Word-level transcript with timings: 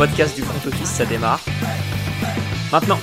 podcast 0.00 0.34
du 0.34 0.40
front 0.40 0.66
office, 0.66 0.88
ça 0.88 1.04
démarre. 1.04 1.44
Maintenant. 2.72 2.98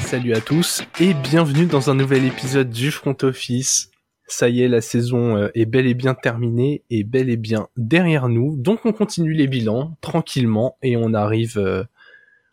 Salut 0.00 0.32
à 0.32 0.40
tous 0.40 0.82
et 0.98 1.12
bienvenue 1.12 1.66
dans 1.66 1.90
un 1.90 1.94
nouvel 1.94 2.24
épisode 2.24 2.70
du 2.70 2.90
front 2.90 3.14
office. 3.24 3.90
Ça 4.26 4.48
y 4.48 4.62
est, 4.62 4.68
la 4.68 4.80
saison 4.80 5.36
euh, 5.36 5.48
est 5.54 5.66
bel 5.66 5.86
et 5.86 5.92
bien 5.92 6.14
terminée 6.14 6.82
et 6.88 7.04
bel 7.04 7.28
et 7.28 7.36
bien 7.36 7.68
derrière 7.76 8.30
nous. 8.30 8.56
Donc 8.56 8.86
on 8.86 8.94
continue 8.94 9.34
les 9.34 9.48
bilans 9.48 9.98
tranquillement 10.00 10.78
et 10.80 10.96
on 10.96 11.12
arrive, 11.12 11.58
euh, 11.58 11.84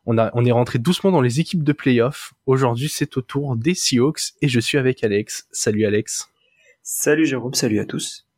on, 0.05 0.17
a, 0.17 0.31
on 0.33 0.43
est 0.43 0.51
rentré 0.51 0.79
doucement 0.79 1.11
dans 1.11 1.21
les 1.21 1.39
équipes 1.39 1.63
de 1.63 1.71
playoff. 1.71 2.33
Aujourd'hui 2.45 2.89
c'est 2.89 3.15
au 3.15 3.21
tour 3.21 3.55
des 3.55 3.73
Seahawks 3.73 4.33
et 4.41 4.49
je 4.49 4.59
suis 4.59 4.77
avec 4.77 5.01
Alex. 5.01 5.47
Salut 5.53 5.85
Alex. 5.85 6.27
Salut 6.83 7.25
Jérôme, 7.25 7.53
salut 7.53 7.79
à 7.79 7.85
tous. 7.85 8.28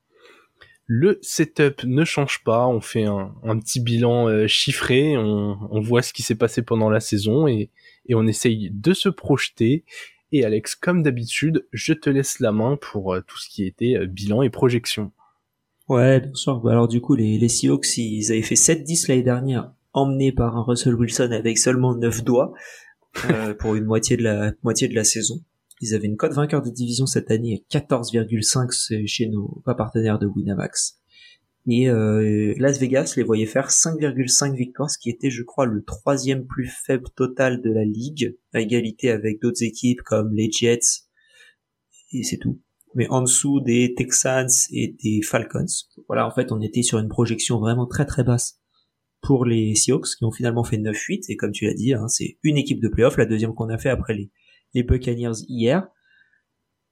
Le 0.93 1.19
setup 1.21 1.85
ne 1.85 2.03
change 2.03 2.43
pas, 2.43 2.67
on 2.67 2.81
fait 2.81 3.05
un, 3.05 3.57
petit 3.59 3.79
bilan 3.79 4.27
euh, 4.27 4.45
chiffré, 4.47 5.15
on, 5.15 5.79
voit 5.79 6.01
ce 6.01 6.11
qui 6.11 6.21
s'est 6.21 6.35
passé 6.35 6.63
pendant 6.63 6.89
la 6.89 6.99
saison 6.99 7.47
et, 7.47 7.69
on 8.13 8.27
essaye 8.27 8.69
de 8.73 8.91
se 8.91 9.07
projeter. 9.07 9.85
Et 10.33 10.43
Alex, 10.43 10.75
comme 10.75 11.01
d'habitude, 11.01 11.65
je 11.71 11.93
te 11.93 12.09
laisse 12.09 12.41
la 12.41 12.51
main 12.51 12.75
pour 12.75 13.13
euh, 13.13 13.21
tout 13.25 13.37
ce 13.37 13.47
qui 13.47 13.63
était 13.63 13.95
euh, 13.95 14.05
bilan 14.05 14.41
et 14.41 14.49
projection. 14.49 15.13
Ouais, 15.87 16.19
bien 16.19 16.33
sûr. 16.33 16.59
Bah, 16.59 16.71
alors 16.71 16.89
du 16.89 16.99
coup, 16.99 17.15
les, 17.15 17.47
Seahawks, 17.47 17.97
ils 17.97 18.29
avaient 18.29 18.41
fait 18.41 18.55
7-10 18.55 19.07
l'année 19.07 19.23
dernière, 19.23 19.71
emmenés 19.93 20.33
par 20.33 20.57
un 20.57 20.63
Russell 20.63 20.95
Wilson 20.95 21.31
avec 21.31 21.57
seulement 21.57 21.95
9 21.95 22.21
doigts 22.25 22.51
pour 23.59 23.75
une 23.75 23.85
moitié 23.85 24.17
de 24.17 24.95
la 24.95 25.03
saison. 25.05 25.41
Ils 25.81 25.95
avaient 25.95 26.07
une 26.07 26.17
cote 26.17 26.33
vainqueur 26.33 26.61
de 26.61 26.69
division 26.69 27.07
cette 27.07 27.31
année 27.31 27.65
à 27.71 27.79
14,5 27.79 29.05
chez 29.07 29.27
nos 29.27 29.61
partenaires 29.65 30.19
de 30.19 30.27
Winamax. 30.27 31.01
Et 31.67 31.89
euh, 31.89 32.53
Las 32.57 32.79
Vegas 32.79 33.13
les 33.17 33.23
voyait 33.23 33.45
faire 33.45 33.69
5,5 33.69 34.55
victoires, 34.55 34.89
ce 34.89 34.97
qui 34.97 35.09
était, 35.09 35.29
je 35.29 35.43
crois, 35.43 35.65
le 35.65 35.83
troisième 35.83 36.45
plus 36.45 36.67
faible 36.67 37.07
total 37.15 37.61
de 37.61 37.71
la 37.71 37.83
ligue, 37.83 38.35
à 38.53 38.61
égalité 38.61 39.11
avec 39.11 39.41
d'autres 39.41 39.63
équipes 39.63 40.01
comme 40.01 40.33
les 40.33 40.51
Jets, 40.51 41.05
et 42.13 42.23
c'est 42.23 42.37
tout. 42.37 42.59
Mais 42.95 43.07
en 43.09 43.21
dessous 43.21 43.61
des 43.61 43.93
Texans 43.95 44.49
et 44.71 44.95
des 45.03 45.21
Falcons. 45.21 45.65
Voilà, 46.07 46.27
en 46.27 46.31
fait, 46.31 46.51
on 46.51 46.61
était 46.61 46.81
sur 46.81 46.99
une 46.99 47.09
projection 47.09 47.59
vraiment 47.59 47.85
très 47.85 48.05
très 48.05 48.23
basse 48.23 48.59
pour 49.21 49.45
les 49.45 49.75
Seahawks, 49.75 50.15
qui 50.17 50.25
ont 50.25 50.31
finalement 50.31 50.63
fait 50.63 50.77
9-8, 50.77 51.25
et 51.29 51.35
comme 51.37 51.51
tu 51.51 51.65
l'as 51.65 51.75
dit, 51.75 51.93
hein, 51.93 52.07
c'est 52.07 52.37
une 52.41 52.57
équipe 52.57 52.81
de 52.81 52.89
playoff, 52.89 53.17
la 53.17 53.27
deuxième 53.27 53.53
qu'on 53.53 53.69
a 53.69 53.77
fait 53.77 53.89
après 53.89 54.15
les, 54.15 54.31
les 54.73 54.83
Buccaneers 54.83 55.43
hier. 55.47 55.87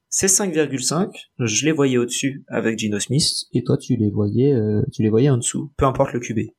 C'est 0.09 0.27
5,5. 0.27 1.11
Je 1.39 1.65
les 1.65 1.71
voyais 1.71 1.97
au-dessus 1.97 2.43
avec 2.47 2.79
Gino 2.79 2.99
Smith 2.99 3.45
et 3.53 3.63
toi 3.63 3.77
tu 3.77 3.95
les 3.95 4.09
voyais 4.09 4.53
euh, 4.53 4.81
tu 4.91 5.03
les 5.03 5.09
voyais 5.09 5.29
en 5.29 5.37
dessous, 5.37 5.71
peu 5.77 5.85
importe 5.85 6.13
le 6.13 6.19
QB. 6.19 6.51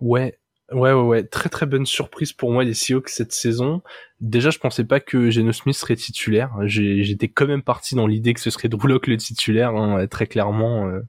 Ouais, 0.00 0.40
Ouais, 0.72 0.92
ouais, 0.92 1.02
ouais, 1.02 1.24
très 1.24 1.48
très 1.48 1.66
bonne 1.66 1.84
surprise 1.84 2.32
pour 2.32 2.52
moi 2.52 2.62
les 2.62 2.74
Seahawks 2.74 3.08
cette 3.08 3.32
saison. 3.32 3.82
Déjà, 4.20 4.50
je 4.50 4.60
pensais 4.60 4.84
pas 4.84 5.00
que 5.00 5.28
Geno 5.28 5.50
Smith 5.50 5.74
serait 5.74 5.96
titulaire. 5.96 6.52
J'étais 6.64 7.26
quand 7.26 7.48
même 7.48 7.62
parti 7.62 7.96
dans 7.96 8.06
l'idée 8.06 8.34
que 8.34 8.40
ce 8.40 8.50
serait 8.50 8.68
Drew 8.68 8.86
le 8.86 9.16
titulaire, 9.16 9.70
hein, 9.70 10.06
très 10.06 10.28
clairement. 10.28 10.86
Euh, 10.88 11.00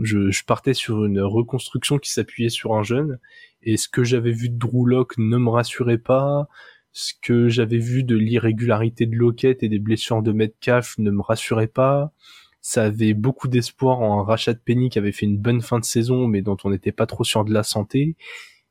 je, 0.00 0.30
je, 0.30 0.44
partais 0.44 0.74
sur 0.74 1.04
une 1.04 1.20
reconstruction 1.20 1.98
qui 1.98 2.12
s'appuyait 2.12 2.48
sur 2.48 2.74
un 2.74 2.84
jeune, 2.84 3.18
et 3.62 3.76
ce 3.76 3.88
que 3.88 4.04
j'avais 4.04 4.30
vu 4.30 4.50
de 4.50 4.56
Drew 4.56 4.86
Lock 4.86 5.18
ne 5.18 5.36
me 5.36 5.50
rassurait 5.50 5.98
pas 5.98 6.46
ce 6.96 7.12
que 7.20 7.50
j'avais 7.50 7.76
vu 7.76 8.04
de 8.04 8.16
l'irrégularité 8.16 9.04
de 9.04 9.14
Lockett 9.14 9.62
et 9.62 9.68
des 9.68 9.78
blessures 9.78 10.22
de 10.22 10.32
Metcalf 10.32 10.96
ne 10.96 11.10
me 11.10 11.20
rassurait 11.20 11.66
pas. 11.66 12.10
Ça 12.62 12.84
avait 12.84 13.12
beaucoup 13.12 13.48
d'espoir 13.48 14.00
en 14.00 14.24
rachat 14.24 14.54
de 14.54 14.58
Penny 14.58 14.88
qui 14.88 14.98
avait 14.98 15.12
fait 15.12 15.26
une 15.26 15.36
bonne 15.36 15.60
fin 15.60 15.78
de 15.78 15.84
saison, 15.84 16.26
mais 16.26 16.40
dont 16.40 16.56
on 16.64 16.70
n'était 16.70 16.92
pas 16.92 17.04
trop 17.04 17.22
sûr 17.22 17.44
de 17.44 17.52
la 17.52 17.64
santé. 17.64 18.16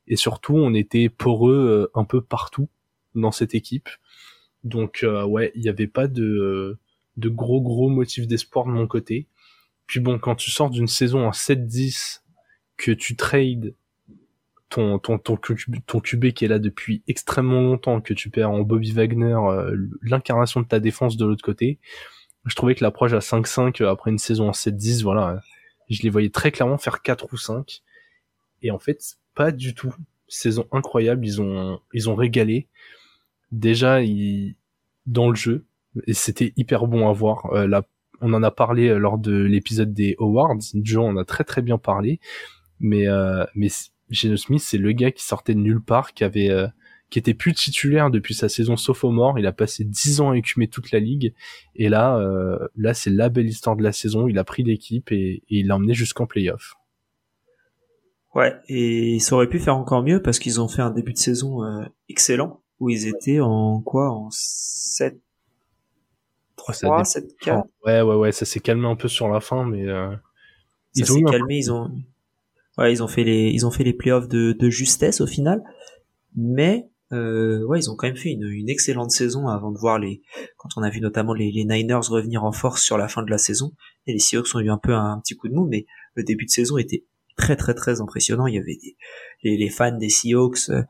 Et 0.08 0.16
surtout, 0.16 0.56
on 0.56 0.74
était 0.74 1.08
poreux 1.08 1.54
euh, 1.54 1.90
un 1.94 2.02
peu 2.02 2.20
partout 2.20 2.68
dans 3.14 3.30
cette 3.30 3.54
équipe. 3.54 3.88
Donc 4.64 5.04
euh, 5.04 5.24
ouais, 5.24 5.52
il 5.54 5.62
n'y 5.62 5.68
avait 5.68 5.86
pas 5.86 6.08
de, 6.08 6.80
de 7.16 7.28
gros 7.28 7.62
gros 7.62 7.90
motifs 7.90 8.26
d'espoir 8.26 8.66
de 8.66 8.72
mon 8.72 8.88
côté. 8.88 9.28
Puis 9.86 10.00
bon, 10.00 10.18
quand 10.18 10.34
tu 10.34 10.50
sors 10.50 10.70
d'une 10.70 10.88
saison 10.88 11.28
en 11.28 11.30
7-10, 11.30 12.22
que 12.76 12.90
tu 12.90 13.14
trades 13.14 13.72
ton 14.68 14.98
ton 14.98 15.18
ton 15.18 15.36
ton 15.86 16.00
QB 16.00 16.32
qui 16.32 16.44
est 16.44 16.48
là 16.48 16.58
depuis 16.58 17.02
extrêmement 17.06 17.60
longtemps 17.60 18.00
que 18.00 18.14
tu 18.14 18.30
perds 18.30 18.50
en 18.50 18.60
Bobby 18.60 18.92
Wagner 18.92 19.34
euh, 19.34 19.76
l'incarnation 20.02 20.60
de 20.60 20.66
ta 20.66 20.80
défense 20.80 21.16
de 21.16 21.24
l'autre 21.24 21.44
côté. 21.44 21.78
Je 22.44 22.54
trouvais 22.54 22.74
que 22.74 22.84
l'approche 22.84 23.12
à 23.12 23.18
5-5 23.18 23.82
euh, 23.82 23.90
après 23.90 24.10
une 24.10 24.18
saison 24.18 24.48
en 24.48 24.52
7-10 24.52 25.02
voilà 25.02 25.28
euh, 25.30 25.38
je 25.88 26.02
les 26.02 26.10
voyais 26.10 26.30
très 26.30 26.50
clairement 26.50 26.78
faire 26.78 27.02
4 27.02 27.32
ou 27.32 27.36
5 27.36 27.82
et 28.62 28.70
en 28.70 28.78
fait 28.78 29.16
pas 29.34 29.52
du 29.52 29.74
tout. 29.74 29.94
Saison 30.28 30.66
incroyable 30.72 31.24
ils 31.24 31.40
ont 31.40 31.80
ils 31.92 32.10
ont 32.10 32.16
régalé. 32.16 32.66
Déjà 33.52 34.02
ils, 34.02 34.56
dans 35.06 35.28
le 35.28 35.36
jeu 35.36 35.64
et 36.06 36.14
c'était 36.14 36.52
hyper 36.56 36.88
bon 36.88 37.08
à 37.08 37.12
voir 37.12 37.52
là 37.68 37.84
on 38.20 38.32
en 38.32 38.42
a 38.42 38.50
parlé 38.50 38.98
lors 38.98 39.18
de 39.18 39.32
l'épisode 39.32 39.92
des 39.92 40.16
Awards. 40.18 40.58
Joe 40.74 41.04
en 41.04 41.16
a 41.16 41.24
très 41.24 41.44
très 41.44 41.62
bien 41.62 41.78
parlé. 41.78 42.18
Mais 42.80 43.06
mais 43.54 43.68
Geno 44.10 44.36
Smith, 44.36 44.62
c'est 44.62 44.78
le 44.78 44.92
gars 44.92 45.10
qui 45.10 45.24
sortait 45.24 45.54
de 45.54 45.60
nulle 45.60 45.82
part, 45.82 46.14
qui 46.14 46.24
avait, 46.24 46.50
euh, 46.50 46.66
qui 47.10 47.18
était 47.18 47.34
plus 47.34 47.54
titulaire 47.54 48.10
depuis 48.10 48.34
sa 48.34 48.48
saison 48.48 48.76
sophomore. 48.76 49.38
Il 49.38 49.46
a 49.46 49.52
passé 49.52 49.84
10 49.84 50.20
ans 50.20 50.30
à 50.30 50.36
écumer 50.36 50.68
toute 50.68 50.90
la 50.92 51.00
ligue. 51.00 51.34
Et 51.74 51.88
là, 51.88 52.18
euh, 52.18 52.58
là, 52.76 52.94
c'est 52.94 53.10
la 53.10 53.28
belle 53.28 53.46
histoire 53.46 53.76
de 53.76 53.82
la 53.82 53.92
saison. 53.92 54.28
Il 54.28 54.38
a 54.38 54.44
pris 54.44 54.62
l'équipe 54.62 55.10
et, 55.12 55.42
il 55.48 55.68
l'a 55.68 55.76
emmené 55.76 55.94
jusqu'en 55.94 56.26
playoff. 56.26 56.74
Ouais, 58.34 58.54
et 58.68 59.18
ça 59.18 59.34
aurait 59.34 59.48
pu 59.48 59.58
faire 59.58 59.76
encore 59.76 60.02
mieux 60.02 60.20
parce 60.20 60.38
qu'ils 60.38 60.60
ont 60.60 60.68
fait 60.68 60.82
un 60.82 60.90
début 60.90 61.14
de 61.14 61.18
saison 61.18 61.64
euh, 61.64 61.84
excellent 62.08 62.60
où 62.80 62.90
ils 62.90 63.08
étaient 63.08 63.40
en 63.40 63.80
quoi? 63.80 64.10
En 64.10 64.28
7 64.30 65.18
3 66.56 67.04
7 67.04 67.36
4 67.40 67.66
Ouais, 67.86 68.02
ouais, 68.02 68.14
ouais, 68.14 68.32
ça 68.32 68.44
s'est 68.44 68.60
calmé 68.60 68.86
un 68.86 68.96
peu 68.96 69.08
sur 69.08 69.28
la 69.28 69.40
fin 69.40 69.64
mais 69.64 69.86
ils 70.94 71.12
ont 71.12 71.22
calmé, 71.22 71.56
ils 71.56 71.72
ont 71.72 71.90
ouais, 72.78 72.92
ils 72.92 73.02
ont 73.02 73.08
fait 73.08 73.24
les, 73.24 73.50
ils 73.50 73.66
ont 73.66 73.70
fait 73.70 73.84
les 73.84 73.92
playoffs 73.92 74.28
de, 74.28 74.52
de 74.52 74.70
justesse 74.70 75.20
au 75.20 75.26
final, 75.26 75.62
mais 76.34 76.88
euh, 77.12 77.64
ouais, 77.64 77.78
ils 77.78 77.90
ont 77.90 77.96
quand 77.96 78.08
même 78.08 78.16
fait 78.16 78.30
une, 78.30 78.48
une, 78.50 78.68
excellente 78.68 79.10
saison 79.10 79.46
avant 79.46 79.70
de 79.70 79.78
voir 79.78 79.98
les, 79.98 80.22
quand 80.56 80.70
on 80.76 80.82
a 80.82 80.90
vu 80.90 81.00
notamment 81.00 81.34
les, 81.34 81.52
les, 81.52 81.64
Niners 81.64 82.08
revenir 82.08 82.42
en 82.44 82.52
force 82.52 82.82
sur 82.82 82.98
la 82.98 83.08
fin 83.08 83.22
de 83.22 83.30
la 83.30 83.38
saison, 83.38 83.72
et 84.06 84.12
les 84.12 84.18
Seahawks 84.18 84.54
ont 84.54 84.60
eu 84.60 84.70
un 84.70 84.78
peu 84.78 84.92
un, 84.92 85.20
petit 85.20 85.36
coup 85.36 85.48
de 85.48 85.54
mou, 85.54 85.66
mais 85.66 85.86
le 86.14 86.24
début 86.24 86.46
de 86.46 86.50
saison 86.50 86.78
était 86.78 87.04
très 87.36 87.56
très 87.56 87.74
très 87.74 88.00
impressionnant. 88.00 88.46
Il 88.46 88.54
y 88.54 88.58
avait 88.58 88.76
des, 88.76 88.96
les, 89.44 89.56
les 89.56 89.68
fans 89.68 89.96
des 89.96 90.08
Seahawks 90.08 90.68
euh, 90.70 90.82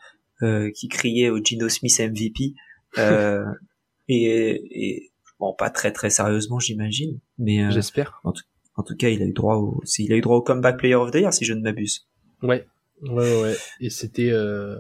euh 0.43 0.71
qui 0.75 0.89
criaient 0.89 1.31
au 1.31 1.39
Gino 1.43 1.69
Smith 1.69 1.99
MVP, 2.01 2.55
euh, 2.99 3.45
et, 4.09 4.63
et, 4.71 5.13
bon, 5.39 5.55
pas 5.55 5.69
très 5.69 5.93
très 5.93 6.09
sérieusement, 6.09 6.59
j'imagine, 6.59 7.21
mais 7.39 7.71
j'espère. 7.71 8.21
En 8.25 8.33
tout, 8.33 8.43
en 8.77 8.83
tout 8.83 8.97
cas, 8.97 9.09
il 9.09 9.23
a 9.23 9.27
eu 9.27 9.33
droit 9.33 9.57
au, 9.57 9.83
il 9.99 10.13
a 10.13 10.17
eu 10.17 10.21
droit 10.21 10.37
au 10.37 10.43
comeback 10.43 10.79
player 10.79 10.95
of 10.95 11.11
the 11.11 11.17
year, 11.17 11.33
si 11.33 11.45
je 11.45 11.55
ne 11.55 11.61
m'abuse. 11.61 12.07
Ouais, 12.43 12.67
ouais, 13.03 13.43
ouais. 13.43 13.57
Et 13.81 13.91
c'était 13.91 14.31
euh, 14.31 14.79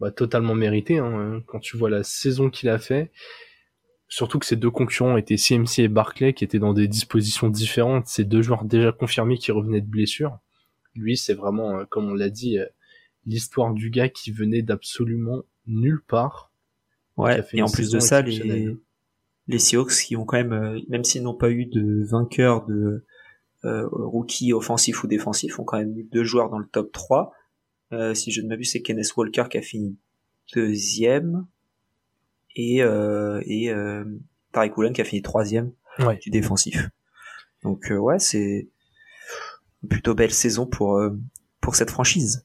bah, 0.00 0.10
totalement 0.10 0.54
mérité 0.54 0.98
hein, 0.98 1.42
quand 1.46 1.58
tu 1.58 1.76
vois 1.76 1.88
la 1.88 2.02
saison 2.02 2.50
qu'il 2.50 2.68
a 2.68 2.78
fait. 2.78 3.10
Surtout 4.08 4.38
que 4.38 4.46
ces 4.46 4.56
deux 4.56 4.70
concurrents 4.70 5.16
étaient 5.16 5.36
CMC 5.36 5.80
et 5.80 5.88
Barclay, 5.88 6.32
qui 6.32 6.44
étaient 6.44 6.58
dans 6.58 6.72
des 6.72 6.88
dispositions 6.88 7.48
différentes. 7.48 8.06
Ces 8.06 8.24
deux 8.24 8.42
joueurs 8.42 8.64
déjà 8.64 8.92
confirmés 8.92 9.36
qui 9.38 9.52
revenaient 9.52 9.82
de 9.82 9.86
blessures. 9.86 10.38
Lui, 10.94 11.16
c'est 11.16 11.34
vraiment, 11.34 11.78
euh, 11.78 11.84
comme 11.84 12.06
on 12.10 12.14
l'a 12.14 12.30
dit, 12.30 12.58
euh, 12.58 12.66
l'histoire 13.26 13.72
du 13.72 13.90
gars 13.90 14.08
qui 14.08 14.30
venait 14.30 14.62
d'absolument 14.62 15.42
nulle 15.66 16.02
part. 16.06 16.52
Ouais. 17.16 17.42
Et 17.52 17.62
en 17.62 17.68
plus 17.68 17.90
de 17.90 17.98
ça, 17.98 18.22
les 18.22 18.76
les 19.48 19.58
Seahawks 19.58 19.92
qui 19.92 20.14
ont 20.14 20.24
quand 20.24 20.36
même, 20.36 20.80
même 20.88 21.04
s'ils 21.04 21.22
n'ont 21.22 21.34
pas 21.34 21.50
eu 21.50 21.64
de 21.64 22.04
vainqueur 22.04 22.66
de 22.66 22.74
euh, 22.74 23.06
rookie 23.64 24.52
offensif 24.52 25.02
ou 25.02 25.06
défensif 25.06 25.58
ont 25.58 25.64
quand 25.64 25.78
même 25.78 25.96
eu 25.98 26.04
deux 26.04 26.24
joueurs 26.24 26.48
dans 26.48 26.58
le 26.58 26.66
top 26.66 26.92
3. 26.92 27.32
Euh, 27.92 28.14
si 28.14 28.30
je 28.30 28.40
ne 28.42 28.48
m'abuse, 28.48 28.72
c'est 28.72 28.82
Kenneth 28.82 29.16
Walker 29.16 29.44
qui 29.50 29.58
a 29.58 29.62
fini 29.62 29.96
deuxième 30.54 31.46
et 32.56 32.82
euh, 32.82 33.40
et 33.46 33.70
euh, 33.70 34.04
Tariq 34.52 34.76
Woolen 34.76 34.92
qui 34.92 35.00
a 35.00 35.04
fini 35.04 35.22
troisième 35.22 35.72
du 36.20 36.30
défensif. 36.30 36.88
Donc 37.62 37.90
euh, 37.90 37.96
ouais, 37.96 38.18
c'est 38.18 38.68
une 39.82 39.88
plutôt 39.88 40.14
belle 40.14 40.32
saison 40.32 40.66
pour 40.66 40.98
euh, 40.98 41.18
pour 41.60 41.76
cette 41.76 41.90
franchise. 41.90 42.44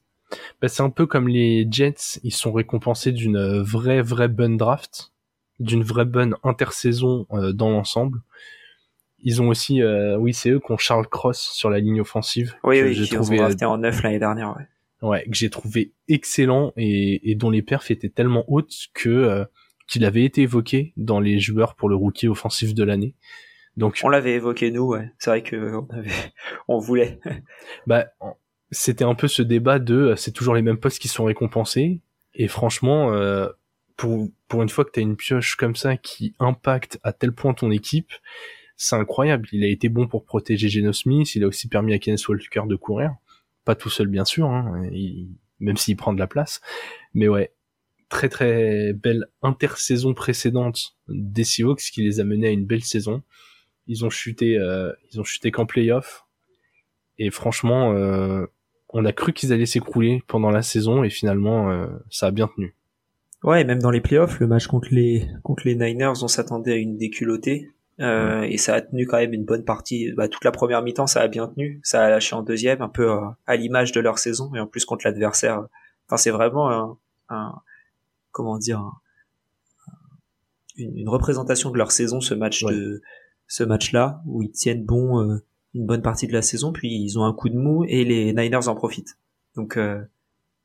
Bah, 0.60 0.68
c'est 0.68 0.82
un 0.82 0.90
peu 0.90 1.06
comme 1.06 1.28
les 1.28 1.66
Jets, 1.70 2.18
ils 2.22 2.32
sont 2.32 2.52
récompensés 2.52 3.12
d'une 3.12 3.60
vraie 3.62 4.02
vraie 4.02 4.28
bonne 4.28 4.56
draft, 4.56 5.12
d'une 5.60 5.84
vraie 5.84 6.06
bonne 6.06 6.34
intersaison 6.42 7.26
dans 7.30 7.70
l'ensemble. 7.70 8.20
Ils 9.24 9.42
ont 9.42 9.48
aussi, 9.48 9.82
euh, 9.82 10.16
oui, 10.16 10.32
c'est 10.34 10.50
eux 10.50 10.60
qui 10.60 10.70
ont 10.70 10.78
Charles 10.78 11.08
Cross 11.08 11.40
sur 11.40 11.70
la 11.70 11.80
ligne 11.80 12.00
offensive. 12.00 12.54
Oui, 12.62 12.80
oui, 12.82 12.94
j'ai 12.94 13.08
trouvé 13.08 13.40
ont 13.40 13.50
euh, 13.50 13.66
en 13.66 13.78
neuf 13.78 14.02
l'année 14.02 14.18
dernière. 14.18 14.54
Ouais. 14.56 15.08
Ouais, 15.08 15.24
que 15.24 15.34
j'ai 15.34 15.50
trouvé 15.50 15.92
excellent 16.08 16.72
et, 16.76 17.30
et, 17.30 17.34
dont 17.34 17.50
les 17.50 17.62
perfs 17.62 17.90
étaient 17.90 18.08
tellement 18.08 18.44
hautes 18.48 18.88
que 18.94 19.10
euh, 19.10 19.44
qu'il 19.86 20.04
avait 20.04 20.24
été 20.24 20.42
évoqué 20.42 20.94
dans 20.96 21.20
les 21.20 21.40
joueurs 21.40 21.74
pour 21.74 21.88
le 21.88 21.94
rookie 21.94 22.28
offensif 22.28 22.74
de 22.74 22.84
l'année. 22.84 23.14
Donc 23.76 24.00
on 24.02 24.08
l'avait 24.08 24.34
évoqué 24.34 24.70
nous, 24.70 24.84
ouais. 24.84 25.10
C'est 25.18 25.30
vrai 25.30 25.42
que 25.42 25.74
on 25.74 25.86
avait, 25.92 26.10
on 26.68 26.78
voulait. 26.78 27.18
bah 27.86 28.06
c'était 28.70 29.04
un 29.04 29.14
peu 29.14 29.28
ce 29.28 29.42
débat 29.42 29.78
de 29.78 29.94
euh, 29.94 30.16
c'est 30.16 30.32
toujours 30.32 30.54
les 30.54 30.62
mêmes 30.62 30.78
postes 30.78 31.00
qui 31.00 31.08
sont 31.08 31.24
récompensés. 31.24 32.00
Et 32.34 32.48
franchement, 32.48 33.12
euh, 33.12 33.48
pour, 33.96 34.28
pour 34.48 34.62
une 34.62 34.68
fois 34.68 34.84
que 34.84 34.90
tu 34.90 35.00
as 35.00 35.02
une 35.02 35.16
pioche 35.16 35.56
comme 35.56 35.76
ça 35.76 35.96
qui 35.96 36.34
impacte 36.38 36.98
à 37.02 37.12
tel 37.12 37.32
point 37.32 37.54
ton 37.54 37.70
équipe, 37.70 38.12
c'est 38.76 38.96
incroyable. 38.96 39.48
Il 39.52 39.64
a 39.64 39.68
été 39.68 39.88
bon 39.88 40.06
pour 40.06 40.24
protéger 40.24 40.68
Geno 40.68 40.92
Smith, 40.92 41.34
il 41.34 41.44
a 41.44 41.46
aussi 41.46 41.68
permis 41.68 41.94
à 41.94 41.98
Kenneth 41.98 42.26
Walker 42.28 42.62
de 42.66 42.76
courir. 42.76 43.14
Pas 43.64 43.74
tout 43.74 43.90
seul 43.90 44.08
bien 44.08 44.24
sûr, 44.24 44.46
hein, 44.46 44.82
même 45.60 45.76
s'il 45.76 45.96
prend 45.96 46.12
de 46.12 46.18
la 46.18 46.26
place. 46.26 46.60
Mais 47.14 47.28
ouais, 47.28 47.52
très 48.08 48.28
très 48.28 48.92
belle 48.92 49.26
intersaison 49.42 50.14
précédente 50.14 50.96
des 51.08 51.44
Seahawks 51.44 51.80
qui 51.80 52.02
les 52.02 52.20
a 52.20 52.24
menés 52.24 52.48
à 52.48 52.50
une 52.50 52.66
belle 52.66 52.84
saison. 52.84 53.22
Ils 53.86 54.04
ont 54.04 54.10
chuté, 54.10 54.58
euh, 54.58 54.92
ils 55.10 55.20
ont 55.20 55.24
chuté 55.24 55.50
qu'en 55.50 55.66
playoff. 55.66 56.26
Et 57.18 57.30
franchement, 57.30 57.92
euh, 57.92 58.46
on 58.88 59.04
a 59.04 59.12
cru 59.12 59.32
qu'ils 59.32 59.52
allaient 59.52 59.66
s'écrouler 59.66 60.22
pendant 60.26 60.50
la 60.50 60.62
saison 60.62 61.04
et 61.04 61.10
finalement, 61.10 61.70
euh, 61.70 61.86
ça 62.10 62.28
a 62.28 62.30
bien 62.30 62.48
tenu. 62.48 62.74
Ouais, 63.42 63.64
même 63.64 63.80
dans 63.80 63.90
les 63.90 64.00
playoffs, 64.00 64.40
le 64.40 64.46
match 64.46 64.66
contre 64.66 64.88
les 64.90 65.28
contre 65.42 65.64
les 65.66 65.74
Niners, 65.74 66.22
on 66.22 66.28
s'attendait 66.28 66.72
à 66.72 66.76
une 66.76 66.96
déculottée. 66.96 67.70
Euh, 68.00 68.42
et 68.42 68.58
ça 68.58 68.74
a 68.74 68.80
tenu 68.80 69.06
quand 69.06 69.18
même 69.18 69.32
une 69.32 69.44
bonne 69.44 69.64
partie. 69.64 70.12
Bah, 70.12 70.28
toute 70.28 70.44
la 70.44 70.50
première 70.50 70.82
mi-temps, 70.82 71.06
ça 71.06 71.20
a 71.20 71.28
bien 71.28 71.46
tenu. 71.48 71.80
Ça 71.82 72.04
a 72.04 72.10
lâché 72.10 72.34
en 72.34 72.42
deuxième, 72.42 72.82
un 72.82 72.88
peu 72.88 73.10
euh, 73.10 73.20
à 73.46 73.56
l'image 73.56 73.92
de 73.92 74.00
leur 74.00 74.18
saison. 74.18 74.52
Et 74.54 74.60
en 74.60 74.66
plus 74.66 74.84
contre 74.84 75.06
l'adversaire. 75.06 75.66
Enfin, 76.06 76.16
c'est 76.16 76.30
vraiment 76.30 76.70
un, 76.70 76.98
un, 77.28 77.54
comment 78.32 78.58
dire 78.58 78.82
une, 80.76 80.96
une, 80.96 81.08
représentation 81.08 81.70
de 81.70 81.78
leur 81.78 81.92
saison, 81.92 82.20
ce 82.20 82.34
match 82.34 82.64
de 82.64 83.00
ce 83.46 83.62
match-là 83.62 84.22
où 84.26 84.42
ils 84.42 84.50
tiennent 84.50 84.84
bon 84.84 85.20
euh, 85.20 85.38
une 85.74 85.86
bonne 85.86 86.02
partie 86.02 86.26
de 86.26 86.32
la 86.32 86.42
saison, 86.42 86.72
puis 86.72 86.88
ils 86.88 87.18
ont 87.18 87.24
un 87.24 87.32
coup 87.32 87.48
de 87.48 87.56
mou 87.56 87.84
et 87.84 88.04
les 88.04 88.32
Niners 88.32 88.68
en 88.68 88.74
profitent. 88.74 89.18
Donc 89.56 89.76
euh, 89.76 90.02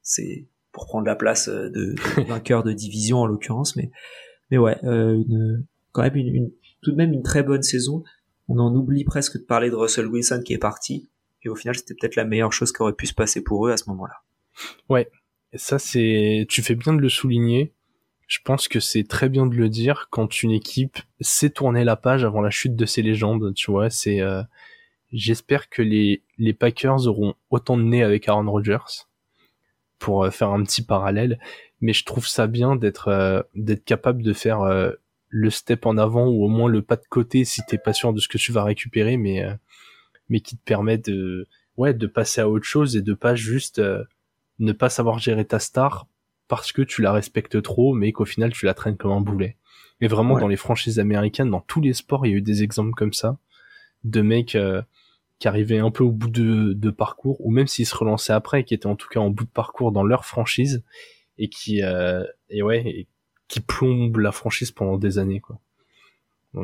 c'est 0.02 0.48
pour 0.72 0.86
prendre 0.86 1.06
la 1.06 1.16
place 1.16 1.50
euh, 1.50 1.70
de, 1.70 1.96
vainqueur 2.28 2.64
de 2.64 2.72
division 2.72 3.20
en 3.20 3.26
l'occurrence, 3.26 3.76
mais 3.76 3.92
mais 4.52 4.58
ouais, 4.58 4.78
euh, 4.84 5.14
une, 5.14 5.66
quand 5.92 6.04
même 6.04 6.16
une, 6.16 6.36
une, 6.36 6.52
tout 6.82 6.92
de 6.92 6.96
même 6.96 7.14
une 7.14 7.24
très 7.24 7.44
bonne 7.44 7.64
saison. 7.64 8.04
On 8.48 8.60
en 8.60 8.74
oublie 8.74 9.04
presque 9.04 9.38
de 9.38 9.44
parler 9.44 9.70
de 9.70 9.76
Russell 9.76 10.08
Wilson 10.08 10.42
qui 10.44 10.54
est 10.54 10.60
parti, 10.60 11.10
et 11.44 11.50
au 11.50 11.56
final 11.56 11.76
c'était 11.76 11.94
peut-être 11.94 12.16
la 12.16 12.26
meilleure 12.26 12.54
chose 12.54 12.72
qui 12.72 12.82
aurait 12.82 12.94
pu 12.94 13.08
se 13.08 13.14
passer 13.14 13.44
pour 13.44 13.68
eux 13.68 13.72
à 13.72 13.78
ce 13.78 13.90
moment-là. 13.90 14.16
Ouais, 14.90 15.10
ça 15.54 15.80
c'est, 15.80 16.46
tu 16.50 16.62
fais 16.62 16.76
bien 16.76 16.94
de 16.94 17.00
le 17.00 17.10
souligner. 17.10 17.74
Je 18.28 18.40
pense 18.44 18.68
que 18.68 18.80
c'est 18.80 19.08
très 19.08 19.28
bien 19.28 19.48
de 19.48 19.56
le 19.56 19.70
dire 19.70 20.08
quand 20.12 20.44
une 20.44 20.52
équipe 20.52 21.00
sait 21.20 21.50
tourner 21.50 21.84
la 21.84 21.96
page 21.96 22.24
avant 22.24 22.42
la 22.42 22.52
chute 22.52 22.76
de 22.76 22.86
ses 22.86 23.02
légendes. 23.02 23.54
Tu 23.56 23.72
vois, 23.72 23.90
c'est, 23.90 24.22
euh, 24.22 24.44
j'espère 25.12 25.70
que 25.70 25.82
les 25.82 26.24
les 26.38 26.54
Packers 26.54 27.08
auront 27.08 27.34
autant 27.50 27.78
de 27.78 27.84
nez 27.84 28.04
avec 28.04 28.30
Aaron 28.30 28.50
Rodgers 28.50 29.06
pour 29.98 30.24
euh, 30.24 30.30
faire 30.30 30.50
un 30.50 30.64
petit 30.64 30.84
parallèle, 30.84 31.40
mais 31.82 31.94
je 31.94 32.06
trouve 32.06 32.28
ça 32.28 32.48
bien 32.48 32.76
d'être 32.76 33.08
euh, 33.08 33.42
d'être 33.56 33.84
capable 33.84 34.22
de 34.22 34.34
faire 34.34 34.62
le 35.30 35.50
step 35.50 35.86
en 35.86 35.98
avant 35.98 36.28
ou 36.28 36.44
au 36.44 36.48
moins 36.48 36.70
le 36.70 36.82
pas 36.82 36.96
de 36.96 37.06
côté 37.10 37.46
si 37.46 37.62
t'es 37.68 37.78
pas 37.78 37.94
sûr 37.94 38.14
de 38.14 38.20
ce 38.20 38.28
que 38.28 38.38
tu 38.38 38.52
vas 38.52 38.64
récupérer, 38.64 39.18
mais 39.18 39.46
mais 40.30 40.42
qui 40.42 40.58
te 40.58 40.64
permet 40.64 40.98
de 40.98 41.48
ouais 41.78 41.94
de 41.94 42.08
passer 42.08 42.42
à 42.42 42.50
autre 42.50 42.66
chose 42.66 42.96
et 42.96 43.02
de 43.02 43.14
pas 43.14 43.36
juste 43.36 43.82
ne 44.60 44.72
pas 44.72 44.90
savoir 44.90 45.20
gérer 45.20 45.46
ta 45.46 45.60
star 45.60 46.08
parce 46.48 46.72
que 46.72 46.82
tu 46.82 47.02
la 47.02 47.12
respectes 47.12 47.62
trop, 47.62 47.94
mais 47.94 48.12
qu'au 48.12 48.26
final 48.26 48.52
tu 48.52 48.66
la 48.66 48.74
traînes 48.74 48.98
comme 48.98 49.12
un 49.12 49.22
boulet. 49.22 49.56
Et 50.02 50.08
vraiment 50.08 50.40
dans 50.40 50.48
les 50.48 50.58
franchises 50.58 51.00
américaines, 51.00 51.52
dans 51.52 51.62
tous 51.62 51.82
les 51.82 51.94
sports, 51.94 52.26
il 52.26 52.32
y 52.32 52.34
a 52.34 52.38
eu 52.38 52.42
des 52.42 52.64
exemples 52.64 52.94
comme 52.94 53.14
ça 53.14 53.38
de 54.04 54.22
mecs 54.22 54.58
qui 55.40 55.48
arrivaient 55.48 55.80
un 55.80 55.90
peu 55.90 56.04
au 56.04 56.12
bout 56.12 56.30
de, 56.30 56.74
de 56.74 56.90
parcours, 56.90 57.38
ou 57.40 57.50
même 57.50 57.68
s'ils 57.68 57.86
se 57.86 57.96
relançaient 57.96 58.34
après, 58.34 58.66
qui 58.66 58.74
étaient 58.74 58.88
en 58.88 58.98
tout 58.98 59.08
cas 59.08 59.22
en 59.22 59.30
bout 59.30 59.46
de 59.46 59.50
parcours 59.50 59.92
dans 59.92 60.04
leur 60.04 60.26
franchise, 60.26 60.84
et 61.38 61.48
qui, 61.48 61.82
euh, 61.82 62.24
et 62.50 62.62
ouais, 62.62 63.08
qui 63.50 63.60
plombent 63.60 64.20
la 64.20 64.32
franchise 64.32 64.72
pendant 64.72 64.98
des 64.98 65.18
années, 65.18 65.42
quoi. 65.42 65.60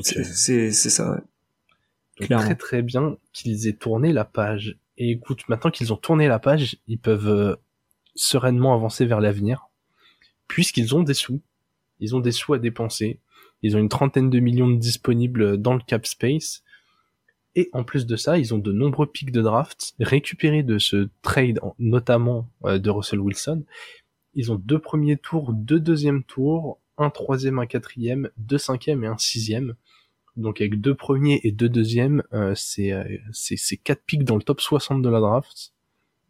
C'est 0.01 0.67
euh, 0.67 0.71
ça, 0.71 1.11
ouais. 1.11 1.21
Donc, 2.29 2.39
très 2.39 2.55
très 2.55 2.81
bien 2.81 3.17
qu'ils 3.33 3.67
aient 3.67 3.73
tourné 3.73 4.13
la 4.13 4.23
page. 4.23 4.77
Et 4.97 5.11
écoute, 5.11 5.41
maintenant 5.49 5.69
qu'ils 5.69 5.91
ont 5.91 5.97
tourné 5.97 6.29
la 6.29 6.39
page, 6.39 6.77
ils 6.87 6.97
peuvent 6.97 7.27
euh, 7.27 7.55
sereinement 8.15 8.73
avancer 8.73 9.05
vers 9.05 9.19
l'avenir, 9.19 9.67
puisqu'ils 10.47 10.95
ont 10.95 11.03
des 11.03 11.13
sous. 11.13 11.41
Ils 11.99 12.15
ont 12.15 12.21
des 12.21 12.31
sous 12.31 12.53
à 12.53 12.59
dépenser. 12.59 13.19
Ils 13.61 13.75
ont 13.75 13.79
une 13.79 13.89
trentaine 13.89 14.29
de 14.29 14.39
millions 14.39 14.69
de 14.69 14.77
disponibles 14.77 15.57
dans 15.57 15.73
le 15.73 15.81
cap 15.85 16.05
space. 16.05 16.63
Et 17.55 17.69
en 17.73 17.83
plus 17.83 18.05
de 18.05 18.15
ça, 18.15 18.37
ils 18.37 18.53
ont 18.53 18.57
de 18.57 18.71
nombreux 18.71 19.07
pics 19.07 19.31
de 19.31 19.41
draft 19.41 19.95
récupérés 19.99 20.63
de 20.63 20.77
ce 20.77 21.09
trade, 21.21 21.59
notamment 21.79 22.49
euh, 22.65 22.77
de 22.79 22.89
Russell 22.89 23.19
Wilson. 23.19 23.63
Ils 24.35 24.51
ont 24.51 24.55
deux 24.55 24.79
premiers 24.79 25.17
tours, 25.17 25.53
deux 25.53 25.79
deuxièmes 25.79 26.23
tours, 26.23 26.79
un 26.97 27.09
troisième, 27.09 27.59
un 27.59 27.65
quatrième, 27.65 28.29
deux 28.37 28.57
cinquièmes 28.57 29.03
et 29.03 29.07
un 29.07 29.17
sixième. 29.17 29.75
Donc 30.35 30.59
avec 30.59 30.81
deux 30.81 30.95
premiers 30.95 31.39
et 31.43 31.51
deux 31.51 31.69
deuxièmes, 31.69 32.21
euh, 32.33 32.53
c'est 32.55 32.91
euh, 32.91 33.03
c'est 33.31 33.77
quatre 33.77 34.03
pics 34.03 34.25
dans 34.25 34.35
le 34.35 34.43
top 34.43 34.59
60 34.59 35.01
de 35.01 35.09
la 35.09 35.21
draft. 35.21 35.73